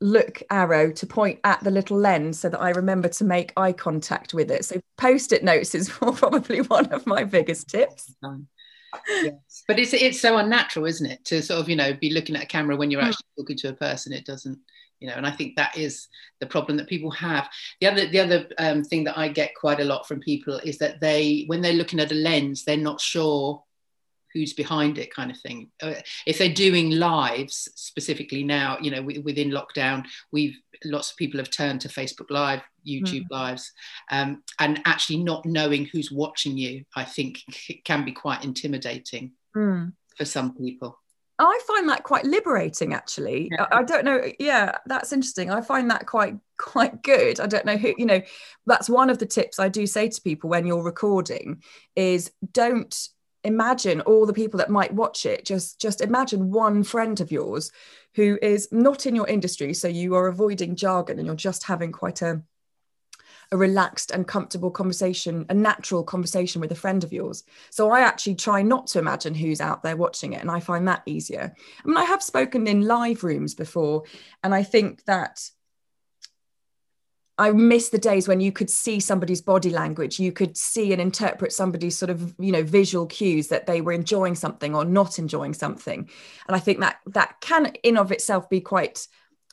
[0.00, 3.72] look arrow to point at the little lens so that I remember to make eye
[3.72, 4.64] contact with it.
[4.64, 8.14] So post-it notes is probably one of my biggest tips.
[9.08, 9.34] yes.
[9.66, 12.44] But it's it's so unnatural, isn't it, to sort of you know be looking at
[12.44, 13.08] a camera when you're hmm.
[13.08, 14.12] actually talking to a person.
[14.12, 14.58] It doesn't,
[15.00, 16.08] you know, and I think that is
[16.40, 17.48] the problem that people have.
[17.80, 20.78] The other the other um, thing that I get quite a lot from people is
[20.78, 23.62] that they when they're looking at a lens, they're not sure
[24.36, 25.94] who's behind it kind of thing uh,
[26.26, 31.50] if they're doing lives specifically now you know within lockdown we've lots of people have
[31.50, 33.30] turned to facebook live youtube mm.
[33.30, 33.72] lives
[34.10, 37.40] um, and actually not knowing who's watching you i think
[37.84, 39.90] can be quite intimidating mm.
[40.16, 40.98] for some people
[41.38, 43.50] I find that quite liberating, actually.
[43.50, 43.66] Yeah.
[43.70, 44.22] I, I don't know.
[44.38, 45.50] Yeah, that's interesting.
[45.50, 47.40] I find that quite quite good.
[47.40, 47.92] I don't know who.
[47.98, 48.22] You know,
[48.64, 51.62] that's one of the tips I do say to people when you're recording
[51.94, 53.08] is don't
[53.46, 57.70] imagine all the people that might watch it just just imagine one friend of yours
[58.14, 61.92] who is not in your industry so you are avoiding jargon and you're just having
[61.92, 62.42] quite a
[63.52, 67.44] a relaxed and comfortable conversation, a natural conversation with a friend of yours.
[67.70, 70.88] So I actually try not to imagine who's out there watching it, and I find
[70.88, 71.54] that easier.
[71.84, 74.04] I mean, I have spoken in live rooms before,
[74.42, 75.48] and I think that
[77.38, 81.02] I miss the days when you could see somebody's body language, you could see and
[81.02, 85.18] interpret somebody's sort of, you know, visual cues that they were enjoying something or not
[85.18, 86.08] enjoying something.
[86.46, 89.06] And I think that that can in of itself be quite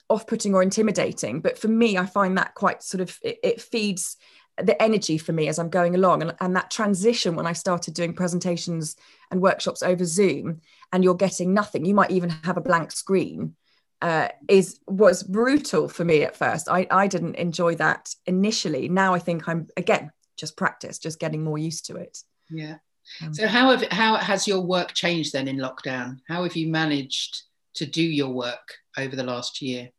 [0.09, 1.41] off-putting or intimidating.
[1.41, 4.15] But for me, I find that quite sort of it, it feeds
[4.57, 6.21] the energy for me as I'm going along.
[6.21, 8.95] And, and that transition when I started doing presentations
[9.31, 13.55] and workshops over Zoom and you're getting nothing, you might even have a blank screen
[14.03, 16.67] uh, is was brutal for me at first.
[16.69, 18.89] I, I didn't enjoy that initially.
[18.89, 22.17] Now I think I'm again just practice, just getting more used to it.
[22.49, 22.75] Yeah.
[23.21, 26.17] Um, so how have how has your work changed then in lockdown?
[26.27, 27.43] How have you managed
[27.75, 29.89] to do your work over the last year?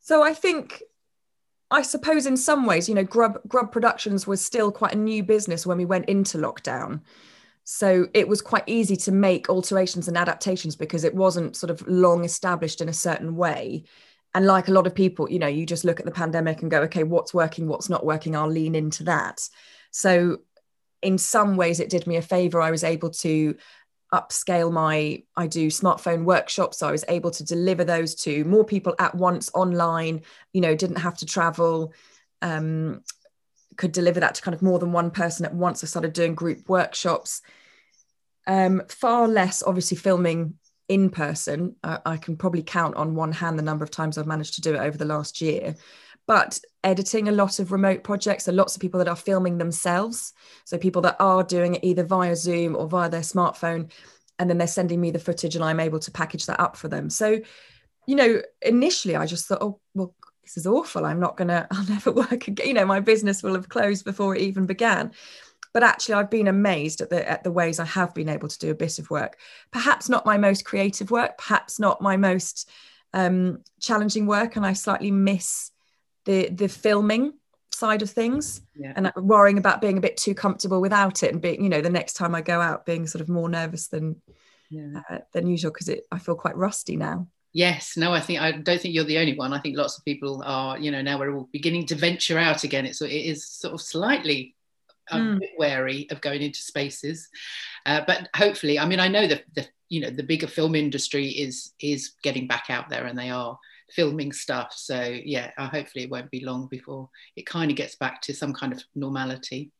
[0.00, 0.82] So I think
[1.70, 5.22] I suppose in some ways, you know, Grub Grub Productions was still quite a new
[5.22, 7.02] business when we went into lockdown.
[7.72, 11.86] So it was quite easy to make alterations and adaptations because it wasn't sort of
[11.86, 13.84] long established in a certain way.
[14.34, 16.70] And like a lot of people, you know, you just look at the pandemic and
[16.70, 19.48] go, okay, what's working, what's not working, I'll lean into that.
[19.92, 20.38] So
[21.00, 22.60] in some ways, it did me a favor.
[22.60, 23.54] I was able to
[24.12, 28.64] upscale my i do smartphone workshops so i was able to deliver those to more
[28.64, 30.20] people at once online
[30.52, 31.92] you know didn't have to travel
[32.42, 33.04] um,
[33.76, 36.34] could deliver that to kind of more than one person at once i started doing
[36.34, 37.40] group workshops
[38.46, 40.54] um, far less, obviously, filming
[40.88, 41.76] in person.
[41.84, 44.74] I can probably count on one hand the number of times I've managed to do
[44.74, 45.76] it over the last year.
[46.26, 50.32] But editing a lot of remote projects, so lots of people that are filming themselves.
[50.64, 53.90] So people that are doing it either via Zoom or via their smartphone,
[54.38, 56.88] and then they're sending me the footage and I'm able to package that up for
[56.88, 57.08] them.
[57.08, 57.40] So,
[58.06, 61.04] you know, initially I just thought, oh, well, this is awful.
[61.04, 62.66] I'm not to, I'll never work again.
[62.66, 65.12] You know, my business will have closed before it even began
[65.72, 68.58] but actually I've been amazed at the at the ways I have been able to
[68.58, 69.38] do a bit of work.
[69.70, 72.68] Perhaps not my most creative work, perhaps not my most
[73.12, 75.70] um, challenging work, and I slightly miss
[76.24, 77.34] the the filming
[77.72, 78.92] side of things yeah.
[78.94, 81.88] and worrying about being a bit too comfortable without it and being you know the
[81.88, 84.20] next time I go out being sort of more nervous than
[84.70, 85.00] yeah.
[85.08, 87.26] uh, than usual because it I feel quite rusty now.
[87.52, 89.52] Yes, no, I think I don't think you're the only one.
[89.52, 92.62] I think lots of people are, you know, now we're all beginning to venture out
[92.62, 92.86] again.
[92.86, 94.54] It's it is sort of slightly
[95.10, 95.36] I'm mm.
[95.36, 97.28] a bit wary of going into spaces,
[97.86, 101.28] uh, but hopefully, I mean, I know that the you know the bigger film industry
[101.28, 103.58] is is getting back out there, and they are
[103.90, 104.72] filming stuff.
[104.74, 108.34] So yeah, uh, hopefully it won't be long before it kind of gets back to
[108.34, 109.72] some kind of normality.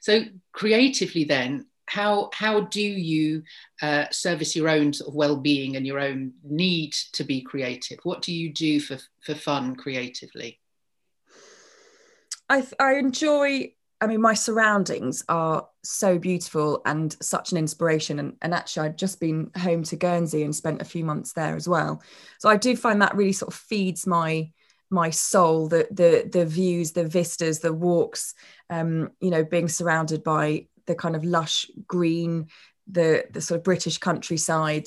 [0.00, 3.42] So creatively, then, how how do you
[3.80, 7.98] uh, service your own sort of well-being and your own need to be creative?
[8.02, 10.60] What do you do for for fun creatively?
[12.48, 18.18] I I enjoy I mean, my surroundings are so beautiful and such an inspiration.
[18.18, 21.56] And, and actually, I've just been home to Guernsey and spent a few months there
[21.56, 22.02] as well.
[22.38, 24.50] So I do find that really sort of feeds my
[24.90, 25.68] my soul.
[25.68, 28.34] The the the views, the vistas, the walks.
[28.68, 32.48] Um, you know, being surrounded by the kind of lush green,
[32.86, 34.86] the the sort of British countryside,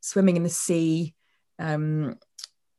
[0.00, 1.14] swimming in the sea.
[1.58, 2.18] Um,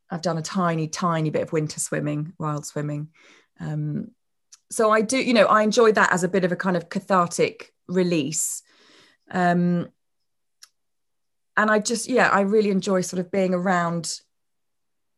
[0.09, 3.09] I've done a tiny, tiny bit of winter swimming, wild swimming.
[3.59, 4.11] Um,
[4.69, 6.89] so I do, you know, I enjoy that as a bit of a kind of
[6.89, 8.62] cathartic release.
[9.32, 9.88] Um,
[11.56, 14.19] and I just, yeah, I really enjoy sort of being around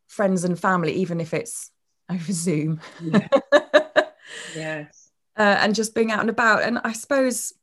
[0.08, 1.72] friends and family, even if it's
[2.10, 2.80] over Zoom.
[3.02, 3.28] Yeah.
[4.56, 5.10] yes.
[5.38, 6.64] Uh, and just being out and about.
[6.64, 7.54] And I suppose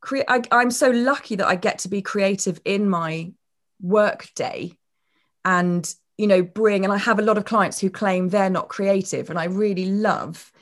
[0.00, 3.32] cre- I, I'm so lucky that I get to be creative in my
[3.80, 4.72] work day
[5.44, 8.68] and you know bring and i have a lot of clients who claim they're not
[8.68, 10.52] creative and i really love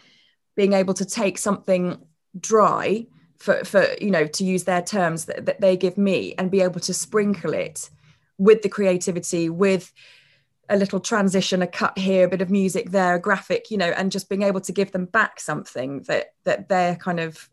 [0.55, 1.99] being able to take something
[2.39, 3.07] dry
[3.39, 6.61] for for you know to use their terms that, that they give me and be
[6.61, 7.91] able to sprinkle it
[8.39, 9.93] with the creativity with
[10.69, 13.91] a little transition a cut here a bit of music there a graphic you know
[13.97, 17.49] and just being able to give them back something that that they're kind of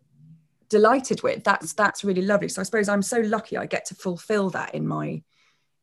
[0.74, 1.44] delighted with.
[1.44, 2.50] That's that's really lovely.
[2.50, 5.22] So i suppose i'm so lucky i get to fulfill that in my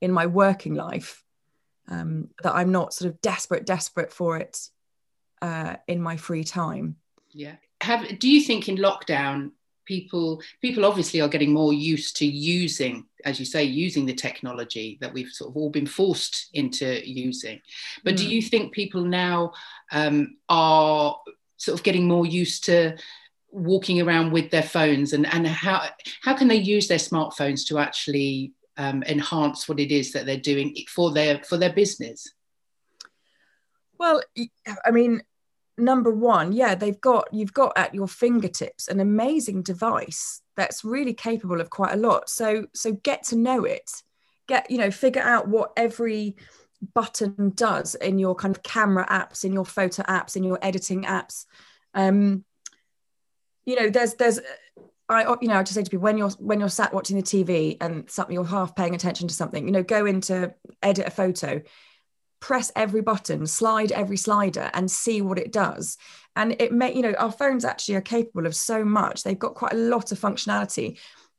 [0.01, 1.23] in my working life
[1.91, 4.71] um, that i'm not sort of desperate desperate for it
[5.43, 6.97] uh, in my free time.
[7.33, 7.57] Yeah.
[7.83, 9.53] Have do you think in lockdown
[9.87, 14.99] people people obviously are getting more used to using as you say using the technology
[15.01, 17.61] that we've sort of all been forced into using?
[18.05, 18.19] But mm.
[18.19, 19.53] do you think people now
[19.93, 21.17] um, are
[21.57, 22.97] sort of getting more used to
[23.53, 25.89] walking around with their phones and and how
[26.23, 30.37] how can they use their smartphones to actually um, enhance what it is that they're
[30.37, 32.33] doing for their for their business
[33.99, 34.21] well
[34.85, 35.23] i mean
[35.81, 41.15] number one, yeah, they've got you've got at your fingertips an amazing device that's really
[41.15, 42.29] capable of quite a lot.
[42.29, 43.91] So so get to know it.
[44.47, 46.37] Get, you know, figure out what every
[46.95, 51.05] button does in your kind of camera apps, in your photo apps, in your editing
[51.05, 51.47] apps.
[51.95, 52.45] Um,
[53.65, 54.41] you know, there's there's
[55.11, 57.23] I you know I just say to people when you're when you're sat watching the
[57.23, 61.11] TV and something you're half paying attention to something, you know, go into edit a
[61.11, 61.61] photo
[62.41, 65.97] press every button, slide every slider, and see what it does.
[66.35, 69.23] And it may, you know, our phones actually are capable of so much.
[69.23, 70.99] They've got quite a lot of functionality.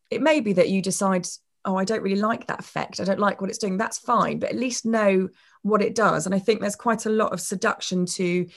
[0.10, 1.28] It may be that you decide,
[1.66, 3.00] oh, I don't really like that effect.
[3.00, 3.78] I don't like what it's doing.
[3.78, 5.30] That's fine, but at least know
[5.64, 6.26] what it does.
[6.26, 8.48] And I think there's quite a lot of seduction to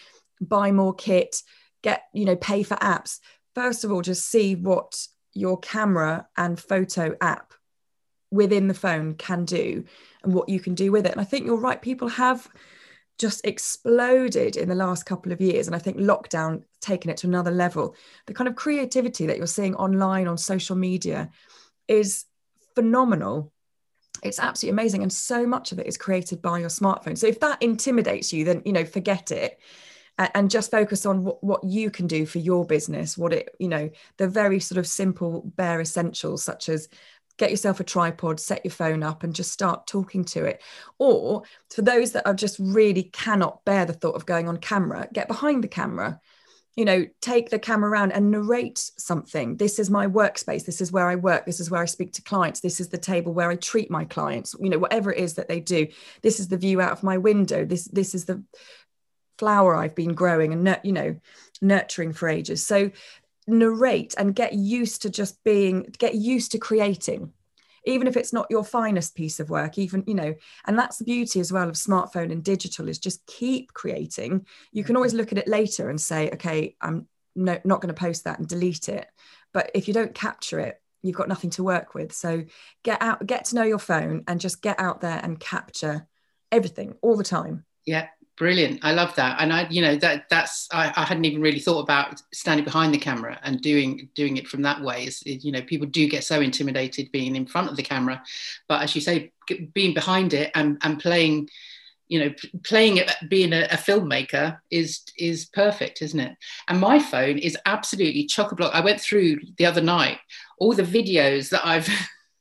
[0.41, 1.43] buy more kit,
[1.83, 3.21] get, you know, pay for apps.
[3.55, 7.55] First of all, just see what your camera and photo app
[8.31, 9.85] within the phone can do
[10.23, 11.13] and what you can do with it.
[11.13, 12.49] And I think you're right, people have
[13.19, 15.67] just exploded in the last couple of years.
[15.67, 17.95] And I think lockdown taken it to another level.
[18.27, 21.31] The kind of creativity that you're seeing online on social media
[21.87, 22.25] is
[22.75, 23.53] phenomenal.
[24.25, 25.03] It's absolutely amazing.
[25.03, 27.17] And so much of it is created by your smartphone.
[27.17, 29.61] So if that intimidates you, then, you know, forget it
[30.19, 33.69] and just focus on what, what you can do for your business what it you
[33.69, 36.89] know the very sort of simple bare essentials such as
[37.37, 40.63] get yourself a tripod, set your phone up, and just start talking to it.
[40.99, 41.43] Or
[41.75, 45.29] for those that are just really cannot bear the thought of going on camera, get
[45.29, 46.21] behind the camera.
[46.77, 49.57] You know, take the camera around and narrate something.
[49.57, 50.65] This is my workspace.
[50.65, 51.47] This is where I work.
[51.47, 52.59] This is where I speak to clients.
[52.59, 54.57] This is the table where I treat my clients.
[54.59, 55.87] You know, whatever it is that they do.
[56.23, 57.65] This is the view out of my window.
[57.65, 58.43] This this is the
[59.39, 61.17] flower I've been growing and you know
[61.61, 62.67] nurturing for ages.
[62.67, 62.91] So
[63.47, 67.33] narrate and get used to just being get used to creating
[67.87, 70.35] even if it's not your finest piece of work even you know
[70.67, 74.47] and that's the beauty as well of smartphone and digital is just keep creating.
[74.73, 78.01] You can always look at it later and say okay i'm no, not going to
[78.01, 79.09] post that and delete it.
[79.53, 82.15] But if you don't capture it you've got nothing to work with.
[82.15, 82.45] So
[82.83, 86.07] get out get to know your phone and just get out there and capture
[86.51, 87.67] everything all the time.
[87.85, 88.81] Yeah brilliant.
[88.83, 89.41] I love that.
[89.41, 92.93] And i you know that that's I, I, hadn't even really thought about standing behind
[92.93, 95.05] the camera and doing doing it from that way.
[95.05, 98.23] Is you know people do get so intimidated being in front of the camera.
[98.69, 99.33] But as you say
[99.73, 101.49] being behind it and and playing
[102.09, 106.37] you know playing it being a, a filmmaker is is perfect isn't it?
[106.69, 108.75] And my phone is absolutely chock-a-block.
[108.75, 110.19] I went through the other night
[110.59, 111.89] all the videos that i've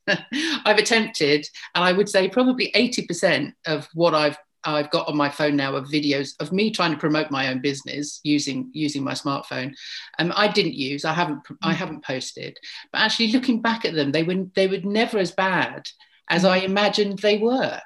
[0.65, 5.30] I've attempted, and I would say probably 80% of what I've I've got on my
[5.30, 9.13] phone now of videos of me trying to promote my own business using using my
[9.13, 9.76] smartphone.
[10.19, 11.76] Um, I didn't use, I haven't, I mm.
[11.76, 12.58] haven't posted,
[12.91, 15.88] but actually looking back at them, they were they were never as bad
[16.30, 16.65] as I mm.
[16.65, 17.80] imagined they were.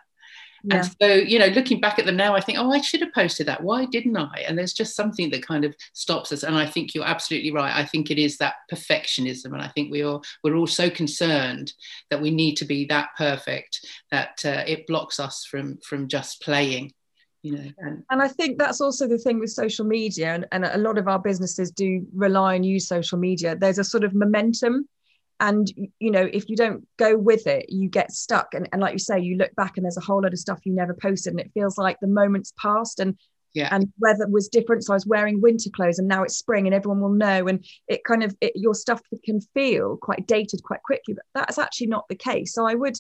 [0.64, 0.78] Yeah.
[0.78, 3.14] And so, you know, looking back at them now, I think, oh, I should have
[3.14, 3.64] posted that.
[3.64, 4.44] Why didn't I?
[4.48, 6.44] And there's just something that kind of stops us.
[6.44, 7.76] And I think you're absolutely right.
[7.76, 9.54] I think it is that perfectionism.
[9.54, 11.74] And I think we are we're all so concerned
[12.10, 16.42] that we need to be that perfect that uh, it blocks us from from just
[16.42, 16.94] playing.
[17.44, 20.66] You know, and, and I think that's also the thing with social media, and, and
[20.66, 23.56] a lot of our businesses do rely and use social media.
[23.56, 24.88] There's a sort of momentum
[25.40, 28.54] and you know if you don't go with it you get stuck.
[28.54, 30.60] And, and like you say you look back and there's a whole lot of stuff
[30.66, 33.18] you never posted and it feels like the moment's passed and
[33.54, 33.70] yeah.
[33.72, 36.76] and weather was different so i was wearing winter clothes and now it's spring and
[36.76, 40.84] everyone will know and it kind of it, your stuff can feel quite dated quite
[40.84, 42.54] quickly but that's actually not the case.
[42.54, 42.98] So i would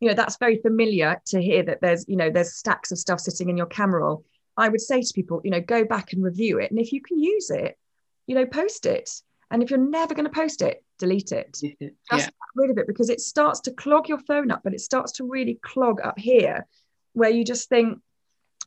[0.00, 3.20] you know that's very familiar to hear that there's you know there's stacks of stuff
[3.20, 4.24] sitting in your camera roll.
[4.56, 7.00] I would say to people you know go back and review it and if you
[7.00, 7.78] can use it
[8.26, 9.10] you know post it
[9.50, 11.52] and if you're never going to post it, delete it.
[11.52, 12.18] Just yeah.
[12.18, 15.12] get rid of it because it starts to clog your phone up, but it starts
[15.12, 16.66] to really clog up here
[17.12, 17.98] where you just think,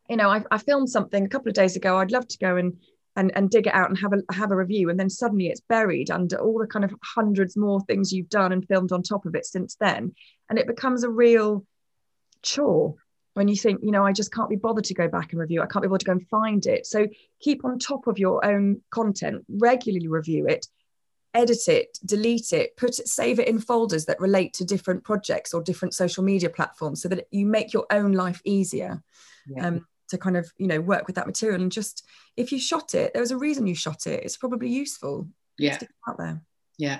[0.09, 1.97] you know, I, I filmed something a couple of days ago.
[1.97, 2.77] I'd love to go and
[3.15, 5.61] and, and dig it out and have a have a review and then suddenly it's
[5.61, 9.25] buried under all the kind of hundreds more things you've done and filmed on top
[9.25, 10.13] of it since then
[10.49, 11.65] and it becomes a real
[12.43, 12.95] chore
[13.39, 15.61] when you think you know i just can't be bothered to go back and review
[15.61, 16.85] i can't be able to go and find it.
[16.85, 17.07] So
[17.39, 20.67] keep on top of your own content regularly review it
[21.33, 25.53] edit it delete it put it save it in folders that relate to different projects
[25.53, 29.01] or different social media platforms so that you make your own life easier
[29.47, 29.67] yeah.
[29.67, 31.61] um, to kind of you know work with that material.
[31.61, 34.23] And just if you shot it there was a reason you shot it.
[34.25, 35.29] It's probably useful.
[35.57, 35.77] Yeah.
[36.07, 36.41] out there.
[36.77, 36.99] Yeah.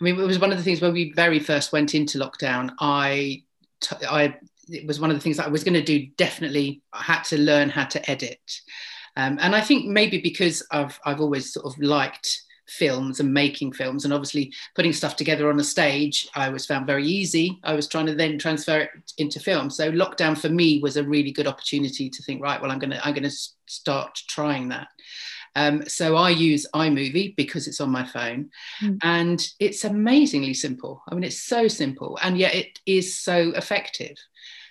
[0.00, 2.72] I mean it was one of the things when we very first went into lockdown
[2.80, 3.42] I,
[3.82, 6.82] t- I it was one of the things that i was going to do definitely
[6.92, 8.60] i had to learn how to edit
[9.16, 13.70] um, and i think maybe because i've i've always sort of liked films and making
[13.70, 17.74] films and obviously putting stuff together on a stage i was found very easy i
[17.74, 21.30] was trying to then transfer it into film so lockdown for me was a really
[21.30, 23.36] good opportunity to think right well i'm going to i'm going to
[23.66, 24.88] start trying that
[25.56, 28.50] um, so I use iMovie because it's on my phone
[28.82, 28.98] mm.
[29.02, 31.02] and it's amazingly simple.
[31.08, 34.16] I mean, it's so simple and yet it is so effective.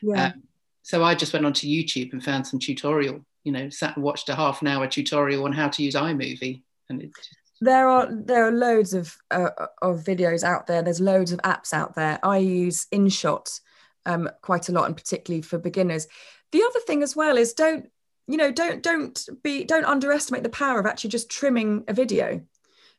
[0.04, 0.28] Yeah.
[0.28, 0.44] Um,
[0.82, 4.30] so I just went onto YouTube and found some tutorial, you know, sat and watched
[4.30, 6.62] a half an hour tutorial on how to use iMovie.
[6.90, 9.50] And it just, there are there are loads of uh,
[9.82, 10.82] of videos out there.
[10.82, 12.20] There's loads of apps out there.
[12.22, 13.60] I use InShot
[14.06, 16.08] um, quite a lot, and particularly for beginners.
[16.52, 17.90] The other thing as well is don't
[18.28, 22.42] you know don't don't be don't underestimate the power of actually just trimming a video.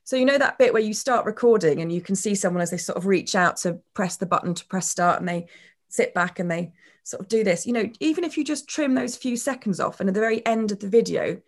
[0.03, 2.71] So you know that bit where you start recording and you can see someone as
[2.71, 5.47] they sort of reach out to press the button to press start and they
[5.95, 6.73] sit back and they
[7.03, 7.65] sort of do this.
[7.65, 10.45] You know, even if you just trim those few seconds off and at the very
[10.45, 11.41] end of the video,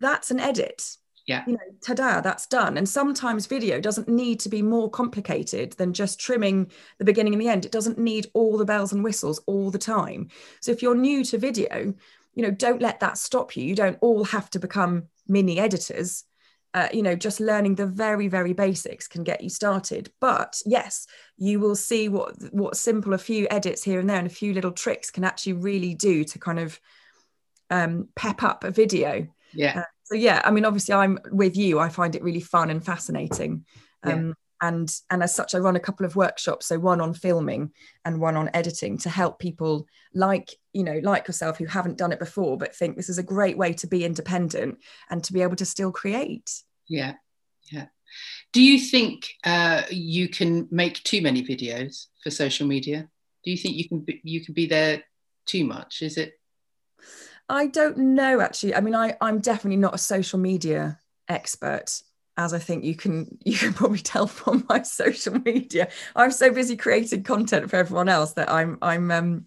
[0.00, 0.96] that's an edit.
[1.26, 1.44] Yeah.
[1.46, 2.76] You know ta-da that's done.
[2.76, 7.40] And sometimes video doesn't need to be more complicated than just trimming the beginning and
[7.40, 7.64] the end.
[7.64, 10.28] It doesn't need all the bells and whistles all the time.
[10.60, 11.94] So if you're new to video
[12.34, 13.64] you know don't let that stop you.
[13.64, 16.24] You don't all have to become mini editors
[16.74, 20.10] uh, you know just learning the very very basics can get you started.
[20.20, 21.06] But yes
[21.36, 24.54] you will see what what simple a few edits here and there and a few
[24.54, 26.80] little tricks can actually really do to kind of
[27.70, 29.26] um, pep up a video.
[29.54, 29.80] Yeah.
[29.80, 31.78] Uh, so yeah i mean obviously i'm with you.
[31.78, 33.64] I find it really fun and fascinating.
[34.02, 34.32] Um, yeah.
[34.62, 36.66] And and as such i run a couple of workshops.
[36.66, 37.72] So one on filming
[38.04, 42.12] and one on editing to help people like you know like yourself who haven't done
[42.12, 44.78] it before but think this is a great way to be independent
[45.10, 46.62] and to be able to still create.
[46.88, 47.14] Yeah
[47.70, 47.86] yeah.
[48.52, 53.08] Do you think uh, you can make too many videos for social media?
[53.44, 55.02] Do you think you can be, you can be there
[55.46, 56.02] too much?
[56.02, 56.34] Is it?
[57.48, 58.74] I don't know actually.
[58.74, 62.02] I mean, I, I'm definitely not a social media expert,
[62.36, 65.88] as I think you can you can probably tell from my social media.
[66.16, 69.46] I'm so busy creating content for everyone else that I'm I'm um,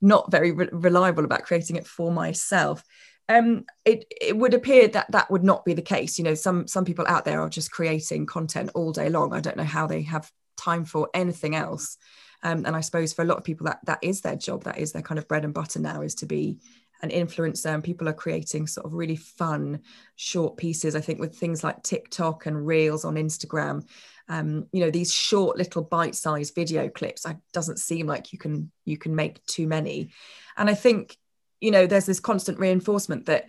[0.00, 2.82] not very re- reliable about creating it for myself.
[3.28, 6.18] Um, it it would appear that that would not be the case.
[6.18, 9.32] You know, some some people out there are just creating content all day long.
[9.32, 11.96] I don't know how they have time for anything else.
[12.42, 14.78] Um, and I suppose for a lot of people that that is their job, that
[14.78, 16.58] is their kind of bread and butter now, is to be
[17.02, 19.80] an influencer and people are creating sort of really fun
[20.16, 20.96] short pieces.
[20.96, 23.86] I think with things like tiktok and reels on instagram
[24.28, 28.70] um, you know these short little bite-sized video clips it doesn't seem like you can
[28.84, 30.10] you can make too many.
[30.56, 31.16] And i think
[31.60, 33.48] you know there's this constant reinforcement that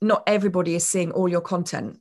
[0.00, 2.00] not everybody is seeing all your content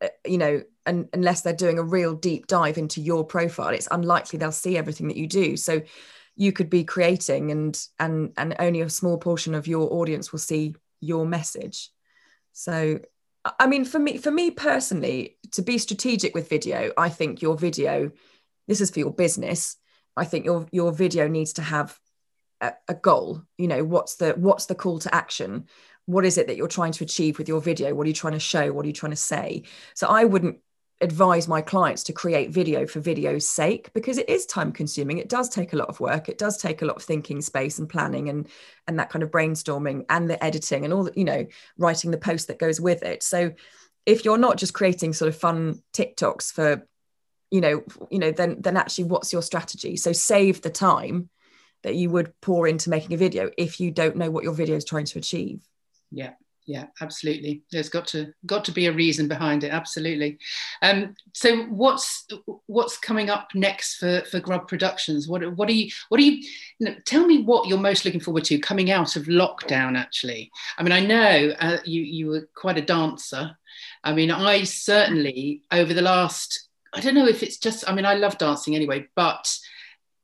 [0.00, 3.68] uh, you know and unless they're doing a real deep dive into your profile.
[3.68, 5.56] It's unlikely they'll see everything that you do.
[5.56, 5.82] So
[6.40, 10.40] you could be creating and and and only a small portion of your audience will
[10.40, 11.90] see your message.
[12.52, 13.00] So
[13.58, 17.56] i mean for me for me personally to be strategic with video i think your
[17.56, 18.10] video
[18.68, 19.78] this is for your business
[20.14, 21.98] i think your your video needs to have
[22.60, 23.42] a, a goal.
[23.58, 25.66] You know what's the what's the call to action?
[26.06, 27.94] What is it that you're trying to achieve with your video?
[27.94, 28.72] What are you trying to show?
[28.72, 29.64] What are you trying to say?
[29.94, 30.58] So i wouldn't
[31.00, 35.18] advise my clients to create video for video's sake because it is time consuming.
[35.18, 36.28] It does take a lot of work.
[36.28, 38.48] It does take a lot of thinking space and planning and
[38.86, 41.46] and that kind of brainstorming and the editing and all the you know
[41.78, 43.22] writing the post that goes with it.
[43.22, 43.52] So
[44.04, 46.86] if you're not just creating sort of fun tiktoks for
[47.50, 49.96] you know you know then then actually what's your strategy?
[49.96, 51.30] So save the time
[51.82, 54.76] that you would pour into making a video if you don't know what your video
[54.76, 55.66] is trying to achieve.
[56.10, 56.32] Yeah
[56.70, 57.62] yeah absolutely.
[57.72, 60.38] There's got to got to be a reason behind it absolutely.
[60.82, 62.28] Um, so what's
[62.66, 65.26] what's coming up next for for grub productions?
[65.26, 66.46] What what are you what are you,
[66.78, 70.52] you know, tell me what you're most looking forward to coming out of lockdown actually.
[70.78, 73.56] I mean i know uh, you you were quite a dancer.
[74.04, 78.04] I mean i certainly over the last i don't know if it's just i mean
[78.04, 79.56] i love dancing anyway but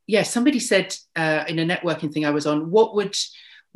[0.07, 3.15] yeah somebody said uh, in a networking thing i was on what would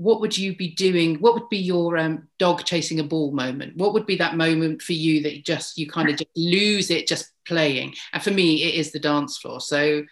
[0.01, 1.17] what would you be doing?
[1.17, 3.77] What would be your um, dog chasing a ball moment?
[3.77, 7.07] What would be that moment for you that just you kind of just lose it
[7.07, 7.95] just playing?
[8.15, 9.61] And for me, it is the dance floor.
[9.61, 10.03] So,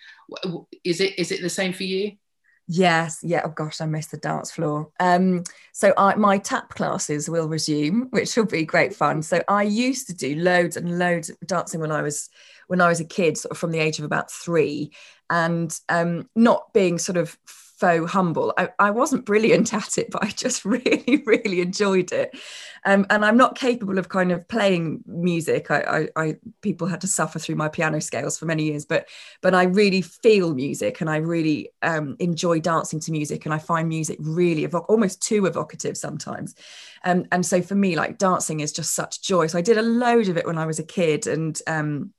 [0.85, 2.13] is it is it the same for you?
[2.67, 3.41] Yes, yeah.
[3.47, 4.91] Oh gosh, I miss the dance floor.
[5.01, 9.23] Um, so I, my tap classes will resume, which will be great fun.
[9.23, 12.29] So I used to do loads and loads of dancing when I was
[12.67, 14.93] when I was a kid, sort of from the age of about three,
[15.31, 17.39] and um, not being sort of
[17.79, 18.53] faux humble.
[18.59, 22.37] I, I wasn't brilliant at it, but I just really, really enjoyed it.
[22.85, 25.71] Um, and I'm not capable of kind of playing music.
[25.71, 29.09] I, I, I, people had to suffer through my piano scales for many years, but
[29.43, 33.59] but I really feel music, and I really um, enjoy dancing to music, and I
[33.59, 36.55] find music really evoc- almost too evocative sometimes.
[37.05, 39.47] Um, and so for me, like dancing is just such joy.
[39.49, 42.13] So I did a load of it when I was a kid, and um,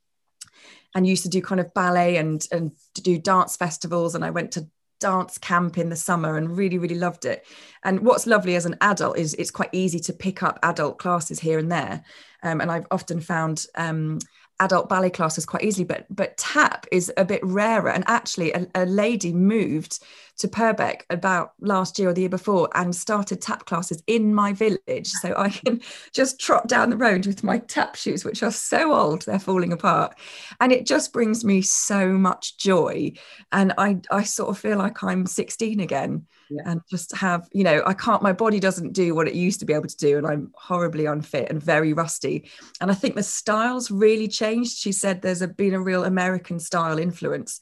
[0.94, 4.52] and used to do kind of ballet and and do dance festivals and I went
[4.52, 4.68] to
[5.00, 7.46] dance camp in the summer and really really loved it.
[7.84, 11.40] And what's lovely as an adult is it's quite easy to pick up adult classes
[11.40, 12.04] here and there.
[12.42, 14.18] Um, and i've often found um,
[14.60, 17.90] adult ballet classes quite easily but but tap is a bit rarer.
[17.90, 19.98] And actually a, a, lady moved
[20.40, 24.52] to Purbeck about last year or the year before and started tap classes in my
[24.52, 25.80] village so I can
[26.12, 29.72] just trot down the road with my tap shoes which are so old they're falling
[29.72, 30.18] apart.
[30.60, 33.12] And it just brings me so much joy.
[33.52, 36.62] And I I sort of feel like I'm 16 again yeah.
[36.66, 39.66] and just have you know i can't my body doesn't do what it used to
[39.66, 42.50] be able to do and i'm horribly unfit and very rusty.
[42.80, 44.76] And i think the styles really changed.
[44.76, 47.60] She said there's a, been a real american style influence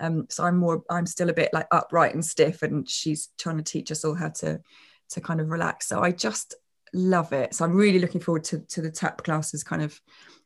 [0.00, 3.56] um, so i'm more i'm still a bit like upright and stiff and she's trying
[3.56, 4.60] to teach us all how to
[5.08, 6.54] to kind of relax so i just
[6.92, 10.00] love it so i'm really looking forward to, to the tap classes kind of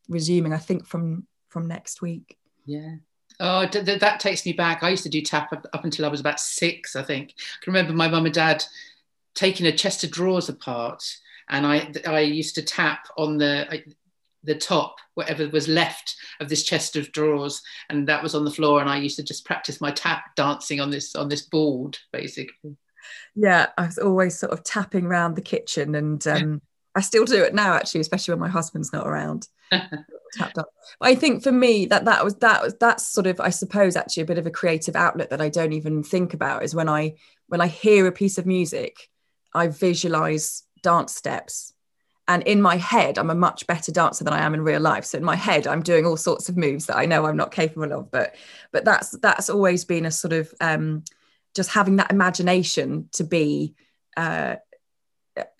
[0.08, 2.36] resuming i think from from next week
[2.66, 2.94] yeah
[3.40, 4.82] Oh, th- that takes me back.
[4.82, 7.34] I used to do tap up, up until I was about six, I think.
[7.36, 8.64] I can remember my mum and dad
[9.34, 11.02] taking a chest of drawers apart,
[11.48, 13.66] and I I used to tap on the
[14.44, 18.50] the top, whatever was left of this chest of drawers, and that was on the
[18.50, 18.80] floor.
[18.80, 22.76] And I used to just practice my tap dancing on this on this board, basically.
[23.34, 26.62] Yeah, I was always sort of tapping around the kitchen, and um,
[26.94, 29.48] I still do it now, actually, especially when my husband's not around.
[30.32, 30.68] tapped up.
[30.98, 33.96] But I think for me that that was that was that's sort of I suppose
[33.96, 36.88] actually a bit of a creative outlet that I don't even think about is when
[36.88, 37.14] I
[37.48, 39.10] when I hear a piece of music,
[39.54, 41.72] I visualize dance steps.
[42.28, 45.04] And in my head, I'm a much better dancer than I am in real life.
[45.04, 47.50] So in my head, I'm doing all sorts of moves that I know I'm not
[47.50, 48.10] capable of.
[48.10, 48.36] But
[48.70, 51.02] but that's that's always been a sort of um,
[51.54, 53.74] just having that imagination to be
[54.16, 54.56] uh,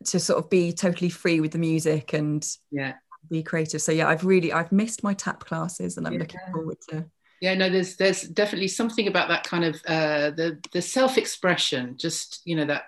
[0.05, 2.95] to sort of be totally free with the music and yeah
[3.31, 6.19] be creative so yeah i've really i've missed my tap classes and i'm yeah.
[6.19, 7.05] looking forward to
[7.41, 12.43] yeah no there's there's definitely something about that kind of uh the the self-expression just
[12.45, 12.85] you know that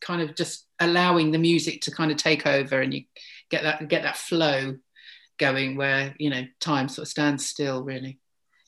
[0.00, 3.04] kind of just allowing the music to kind of take over and you
[3.50, 4.76] get that get that flow
[5.38, 8.18] going where you know time sort of stands still really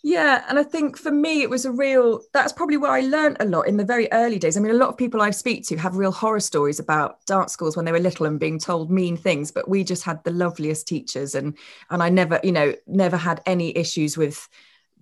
[0.05, 2.23] yeah, and I think for me, it was a real.
[2.33, 4.57] That's probably where I learned a lot in the very early days.
[4.57, 7.53] I mean, a lot of people I speak to have real horror stories about dance
[7.53, 9.53] schools when they were little and being told mean things.
[9.53, 11.57] But we just had the loveliest teachers, and
[11.89, 14.49] and I never, you know, never had any issues with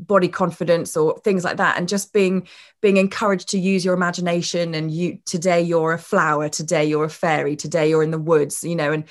[0.07, 2.47] body confidence or things like that and just being
[2.81, 7.11] being encouraged to use your imagination and you today you're a flower today you're a
[7.11, 9.05] fairy today you're in the woods you know and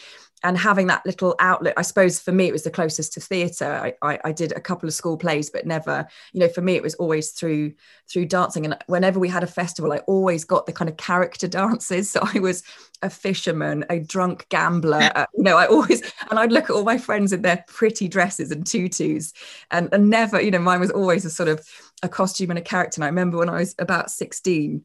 [0.44, 3.94] and having that little outlet i suppose for me it was the closest to theatre.
[4.02, 6.76] I, I, I, did a couple of school plays but never you know for me
[6.76, 7.74] it was always through
[8.08, 8.66] through dancing.
[8.66, 12.10] And whenever we had a festival i always got the kind of character dances.
[12.10, 12.64] So i was
[13.02, 16.84] a fisherman a drunk gambler uh, you know i always and i'd look at all
[16.84, 19.34] my friends in their pretty dresses and tutus.
[19.72, 21.68] And, and never you know mine was always a sort of
[22.02, 22.98] a costume and a character.
[22.98, 24.84] And i remember when i was about 16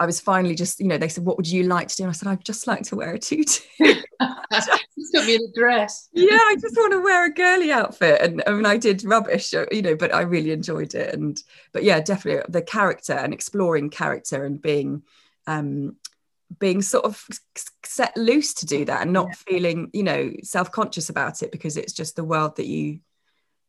[0.00, 2.10] I was finally just, you know, they said, "What would you like to do?" And
[2.10, 3.62] I said, "I'd just like to wear a tutu."
[4.52, 6.08] just got me in a dress.
[6.12, 9.52] yeah, I just want to wear a girly outfit, and I mean, I did rubbish,
[9.54, 11.14] uh, you know, but I really enjoyed it.
[11.14, 11.40] And
[11.72, 15.02] but yeah, definitely the character and exploring character and being,
[15.46, 15.96] um,
[16.58, 17.26] being sort of
[17.84, 19.34] set loose to do that and not yeah.
[19.34, 23.00] feeling, you know, self conscious about it because it's just the world that you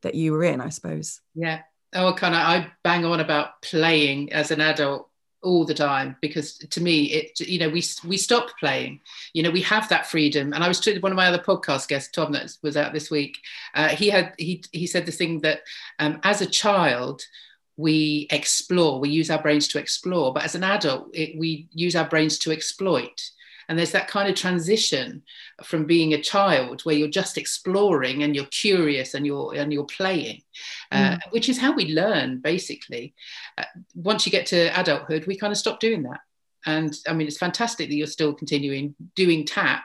[0.01, 1.21] that you were in, I suppose.
[1.35, 1.61] Yeah.
[1.93, 2.41] Oh, kind of.
[2.41, 5.08] I bang on about playing as an adult
[5.41, 8.99] all the time because to me it you know we we stop playing.
[9.33, 10.53] You know we have that freedom.
[10.53, 13.09] And i was to one of my other podcast guests tom that was out this
[13.09, 13.37] week.
[13.73, 15.61] Uh, he had he he said the thing that
[15.99, 17.23] um, as a child
[17.77, 20.33] we explore we use our brains to explore.
[20.33, 23.31] But as an adult it, we use our brains to exploit
[23.69, 25.21] and there's that kind of transition
[25.63, 29.85] from being a child where you're just exploring and you're curious and you're and you're
[29.85, 30.41] playing
[30.91, 31.19] uh, mm.
[31.29, 33.13] which is how we learn basically.
[33.57, 33.63] Uh,
[33.93, 36.19] once you get to adulthood we kind of stop doing that.
[36.65, 39.83] And I mean, it's fantastic that you're still continuing doing tap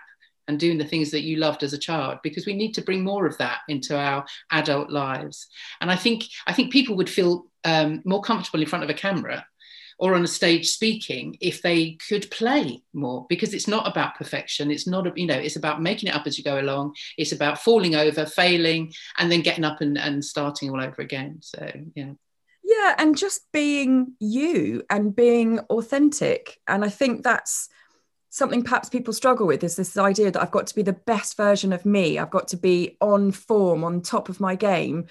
[0.48, 3.04] and doing the things that you loved as a child because we need to bring
[3.04, 5.46] more of that into our adult lives.
[5.80, 8.94] And i think i think people would feel um, more comfortable in front of a
[8.94, 9.46] camera
[9.98, 14.70] or on a stage speaking if they could play more because it's not about perfection.
[14.70, 16.94] It's not you know it's about making it up as you go along.
[17.16, 21.38] It's about falling over failing and then getting up and, and starting all over again.
[21.40, 22.12] So yeah.
[22.62, 26.58] Yeah and just being you and being authentic.
[26.66, 27.68] And i think that's
[28.34, 31.36] something perhaps people struggle with is this idea that I've got to be the best
[31.36, 32.18] version of me.
[32.18, 35.06] I've got to be on form, on top of my game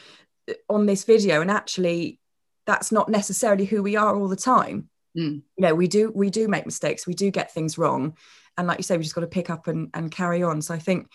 [0.50, 1.40] uh, on this video.
[1.40, 2.20] And actually,
[2.66, 4.90] that's not necessarily who we are all the time.
[5.18, 5.42] Mm.
[5.58, 8.18] You know, we do we do make mistakes, we do get things wrong.
[8.58, 10.62] And like you say, we just got to pick up and, and carry on.
[10.62, 11.10] So I think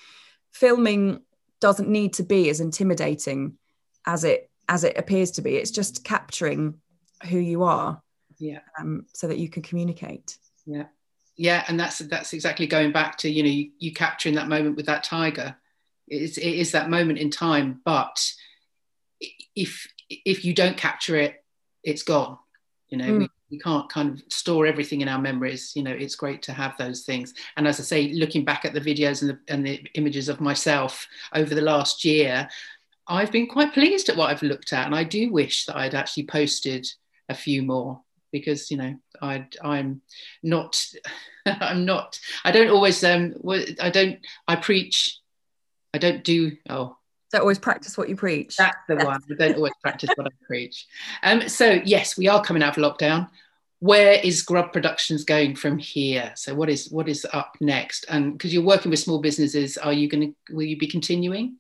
[0.52, 1.22] filming
[1.60, 3.58] doesn't need to be as intimidating
[4.06, 5.56] as it as it appears to be.
[5.56, 6.74] It's just capturing
[7.28, 8.02] who you are.
[8.38, 8.60] Yeah.
[8.78, 10.38] Um, so that you can communicate.
[10.66, 10.84] Yeah
[11.38, 14.76] yeah and that's that's exactly going back to you know you, you capturing that moment
[14.76, 15.56] with that tiger
[16.08, 18.32] it's, it is that moment in time but
[19.54, 21.44] if if you don't capture it
[21.84, 22.38] it's gone.
[22.88, 23.18] You know mm.
[23.18, 25.72] we, we can't kind of store everything in our memories.
[25.74, 27.34] You know it's great to have those things.
[27.56, 30.40] And as i say looking back at the videos and the, and the images of
[30.40, 32.48] myself over the last year
[33.10, 34.86] i've been quite pleased at what i've looked at.
[34.86, 36.86] And i do wish that i'd actually posted
[37.28, 38.02] a few more
[38.32, 40.02] because you know I I'm
[40.42, 40.82] not
[41.46, 43.34] I'm not I don't always um
[43.80, 45.18] I don't I preach
[45.94, 46.97] I don't do oh
[47.32, 48.56] don't always practice what you preach.
[48.56, 49.20] That's the one.
[49.30, 50.86] I don't always practice what I preach.
[51.22, 53.28] Um so yes we are coming out of lockdown.
[53.80, 56.32] Where is grub productions going from here?
[56.34, 58.06] So what is what is up next?
[58.08, 61.56] And because you're working with small businesses are you going to will you be continuing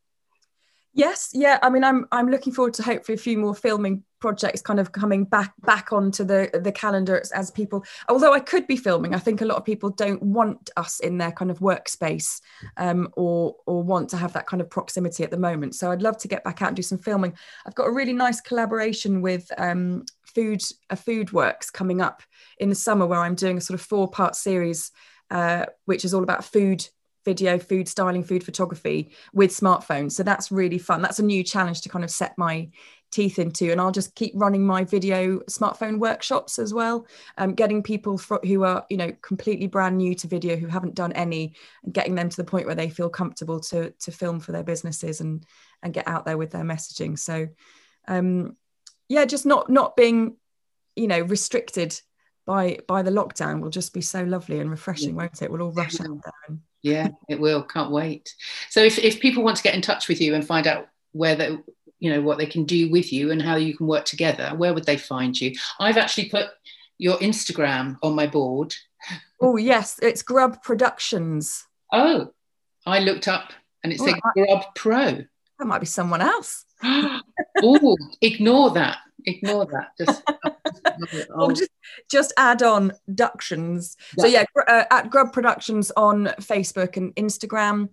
[0.98, 1.60] Yes, yeah.
[1.62, 4.90] I mean, I'm I'm looking forward to hopefully a few more filming projects kind of
[4.90, 7.84] coming back back onto the the calendar as, as, people.
[8.08, 11.16] Although I could be filming, I think a lot of people don't want us in
[11.16, 12.40] their kind of workspace,
[12.78, 15.76] um, or or want to have that kind of proximity at the moment.
[15.76, 17.32] So I'd love to get back out and do some filming.
[17.64, 22.24] I've got a really nice collaboration with um, Food a Food Works coming up
[22.58, 24.90] in the summer, where I'm doing a sort of four part series,
[25.30, 26.88] uh, which is all about food
[27.28, 29.00] video, food styling, food photography
[29.34, 30.12] with smartphones.
[30.12, 31.02] So that's really fun.
[31.02, 32.70] That's a new challenge to kind of set my
[33.10, 33.70] teeth into.
[33.70, 37.06] And I'll just keep running my video smartphone workshops as well,
[37.36, 40.94] um, getting people for, who are, you know, completely brand new to video, who haven't
[40.94, 41.54] done any,
[41.84, 44.64] and getting them to the point where they feel comfortable to to film for their
[44.64, 45.44] businesses and
[45.82, 47.18] and get out there with their messaging.
[47.18, 47.48] So,
[48.06, 48.56] um,
[49.08, 50.36] yeah, just not not being,
[50.96, 52.00] you know, restricted
[52.48, 55.16] by by the lockdown will just be so lovely and refreshing, yeah.
[55.16, 55.52] won't it?
[55.52, 57.62] We'll all rush out there and yeah it will.
[57.62, 58.34] Can't wait.
[58.70, 61.36] So if, if people want to get in touch with you and find out where
[61.36, 61.58] they
[61.98, 64.72] you know what they can do with you and how you can work together where
[64.72, 65.52] would they find you?
[65.78, 66.46] I've actually put
[66.96, 68.74] your instagram on my board.
[69.42, 69.98] Oh yes.
[70.00, 71.66] It's grub productions.
[71.92, 72.32] Oh
[72.86, 73.52] i looked up
[73.84, 75.24] and it oh, said oh, grub pro.
[75.58, 76.64] That might be someone else.
[77.60, 79.90] Oh ignore that ignore that.
[79.98, 80.22] Just
[81.34, 81.52] oh.
[81.52, 81.70] just
[82.10, 84.22] just add on productions yeah.
[84.22, 87.88] so yeah uh, at grub productions on facebook and instagram.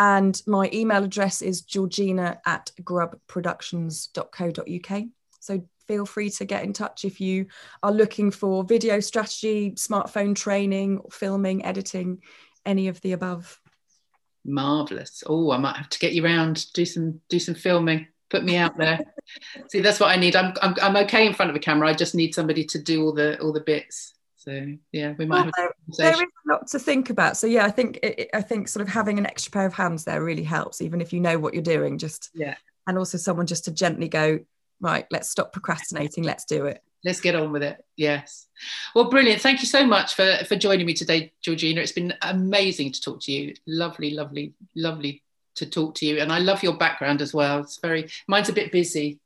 [0.00, 5.02] And my email address is georgina at grubproductions.co.uk
[5.40, 7.46] so feel free to get in touch if you
[7.82, 12.22] are looking for video strategy smartphone training filming editing
[12.66, 13.60] any of the above.
[14.44, 15.22] Marvelous.
[15.26, 18.56] Oh i might have to get you around do some do some filming put me
[18.56, 19.00] out there.
[19.68, 20.36] See, that's what I need.
[20.36, 21.88] I'm, I'm, I'm okay in front of a camera.
[21.88, 24.14] I just need somebody to do all the all the bits.
[24.36, 25.72] So yeah, we might well, have.
[25.98, 27.36] There, is a lot to think about.
[27.36, 30.04] So yeah, I think it, I think sort of having an extra pair of hands
[30.04, 31.98] there really helps, even if you know what you're doing.
[31.98, 32.54] Just yeah,
[32.86, 34.40] and also someone just to gently go
[34.80, 35.06] right.
[35.10, 36.24] Let's stop procrastinating.
[36.24, 36.82] Let's do it.
[37.04, 37.84] Let's get on with it.
[37.96, 38.46] Yes.
[38.94, 39.40] Well, brilliant.
[39.40, 41.80] Thank you so much for for joining me today, Georgina.
[41.80, 43.54] It's been amazing to talk to you.
[43.66, 45.22] Lovely, lovely, lovely
[45.58, 46.18] to talk to you.
[46.18, 47.60] And I love your background as well.
[47.60, 49.20] It's very, mine's a bit busy.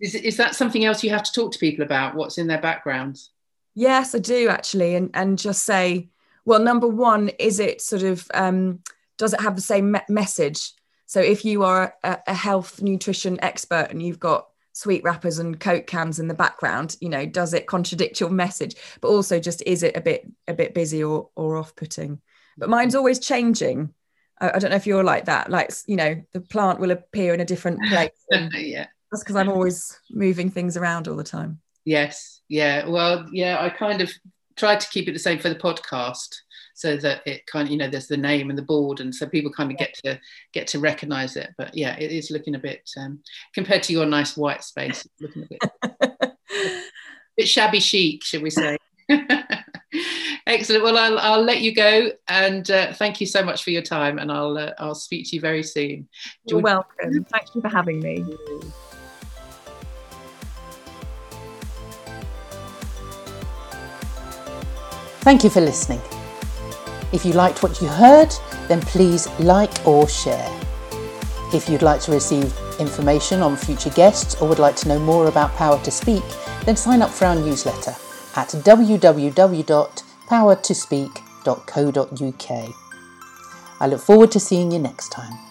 [0.00, 2.14] Is, is that something else you have to talk to people about?
[2.14, 3.30] What's in their backgrounds?
[3.74, 4.94] Yes, I do actually.
[4.94, 6.10] And, and just say,
[6.44, 8.80] well, number one, is it sort of, um,
[9.16, 10.72] does it have the same me- message?
[11.06, 15.58] So if you are a, a health nutrition expert and you've got sweet wrappers and
[15.58, 19.60] coke cans in the background you know does it contradict your message but also just
[19.66, 22.20] is it a bit a bit busy or or off-putting
[22.56, 23.92] but mine's always changing
[24.40, 25.50] I, I, don't know if you're like that.
[25.50, 28.10] Like, you know, the plant will appear in a different place.
[28.30, 28.86] yeah.
[29.10, 31.60] That's because I'm always moving things around all the time.
[31.84, 32.40] Yes.
[32.48, 32.86] Yeah.
[32.86, 34.10] Well, yeah, I kind of
[34.56, 36.34] tried to keep it the same for the podcast
[36.74, 39.00] so that it kind of, you know, there's the name and the board.
[39.00, 40.20] And so people kind of get to
[40.52, 41.50] get to recognize it.
[41.56, 43.20] But yeah, it is looking a bit, um,
[43.54, 45.58] compared to your nice white space, looking a bit,
[46.20, 46.30] a
[47.36, 48.78] bit shabby chic, should we say.
[50.48, 50.82] Excellent.
[50.82, 54.18] Well, I'll, I'll let you go, and uh, thank you so much for your time.
[54.18, 56.08] And I'll uh, I'll speak to you very soon.
[56.46, 57.22] You're welcome.
[57.24, 58.24] Thank you for having me.
[65.20, 66.00] Thank you for listening.
[67.12, 68.32] If you liked what you heard,
[68.68, 70.50] then please like or share.
[71.52, 75.28] If you'd like to receive information on future guests or would like to know more
[75.28, 76.24] about Power to Speak,
[76.64, 77.94] then sign up for our newsletter
[78.36, 78.48] at
[80.28, 82.74] www.powertospeak.co.uk.
[83.80, 85.47] I look forward to seeing you next time.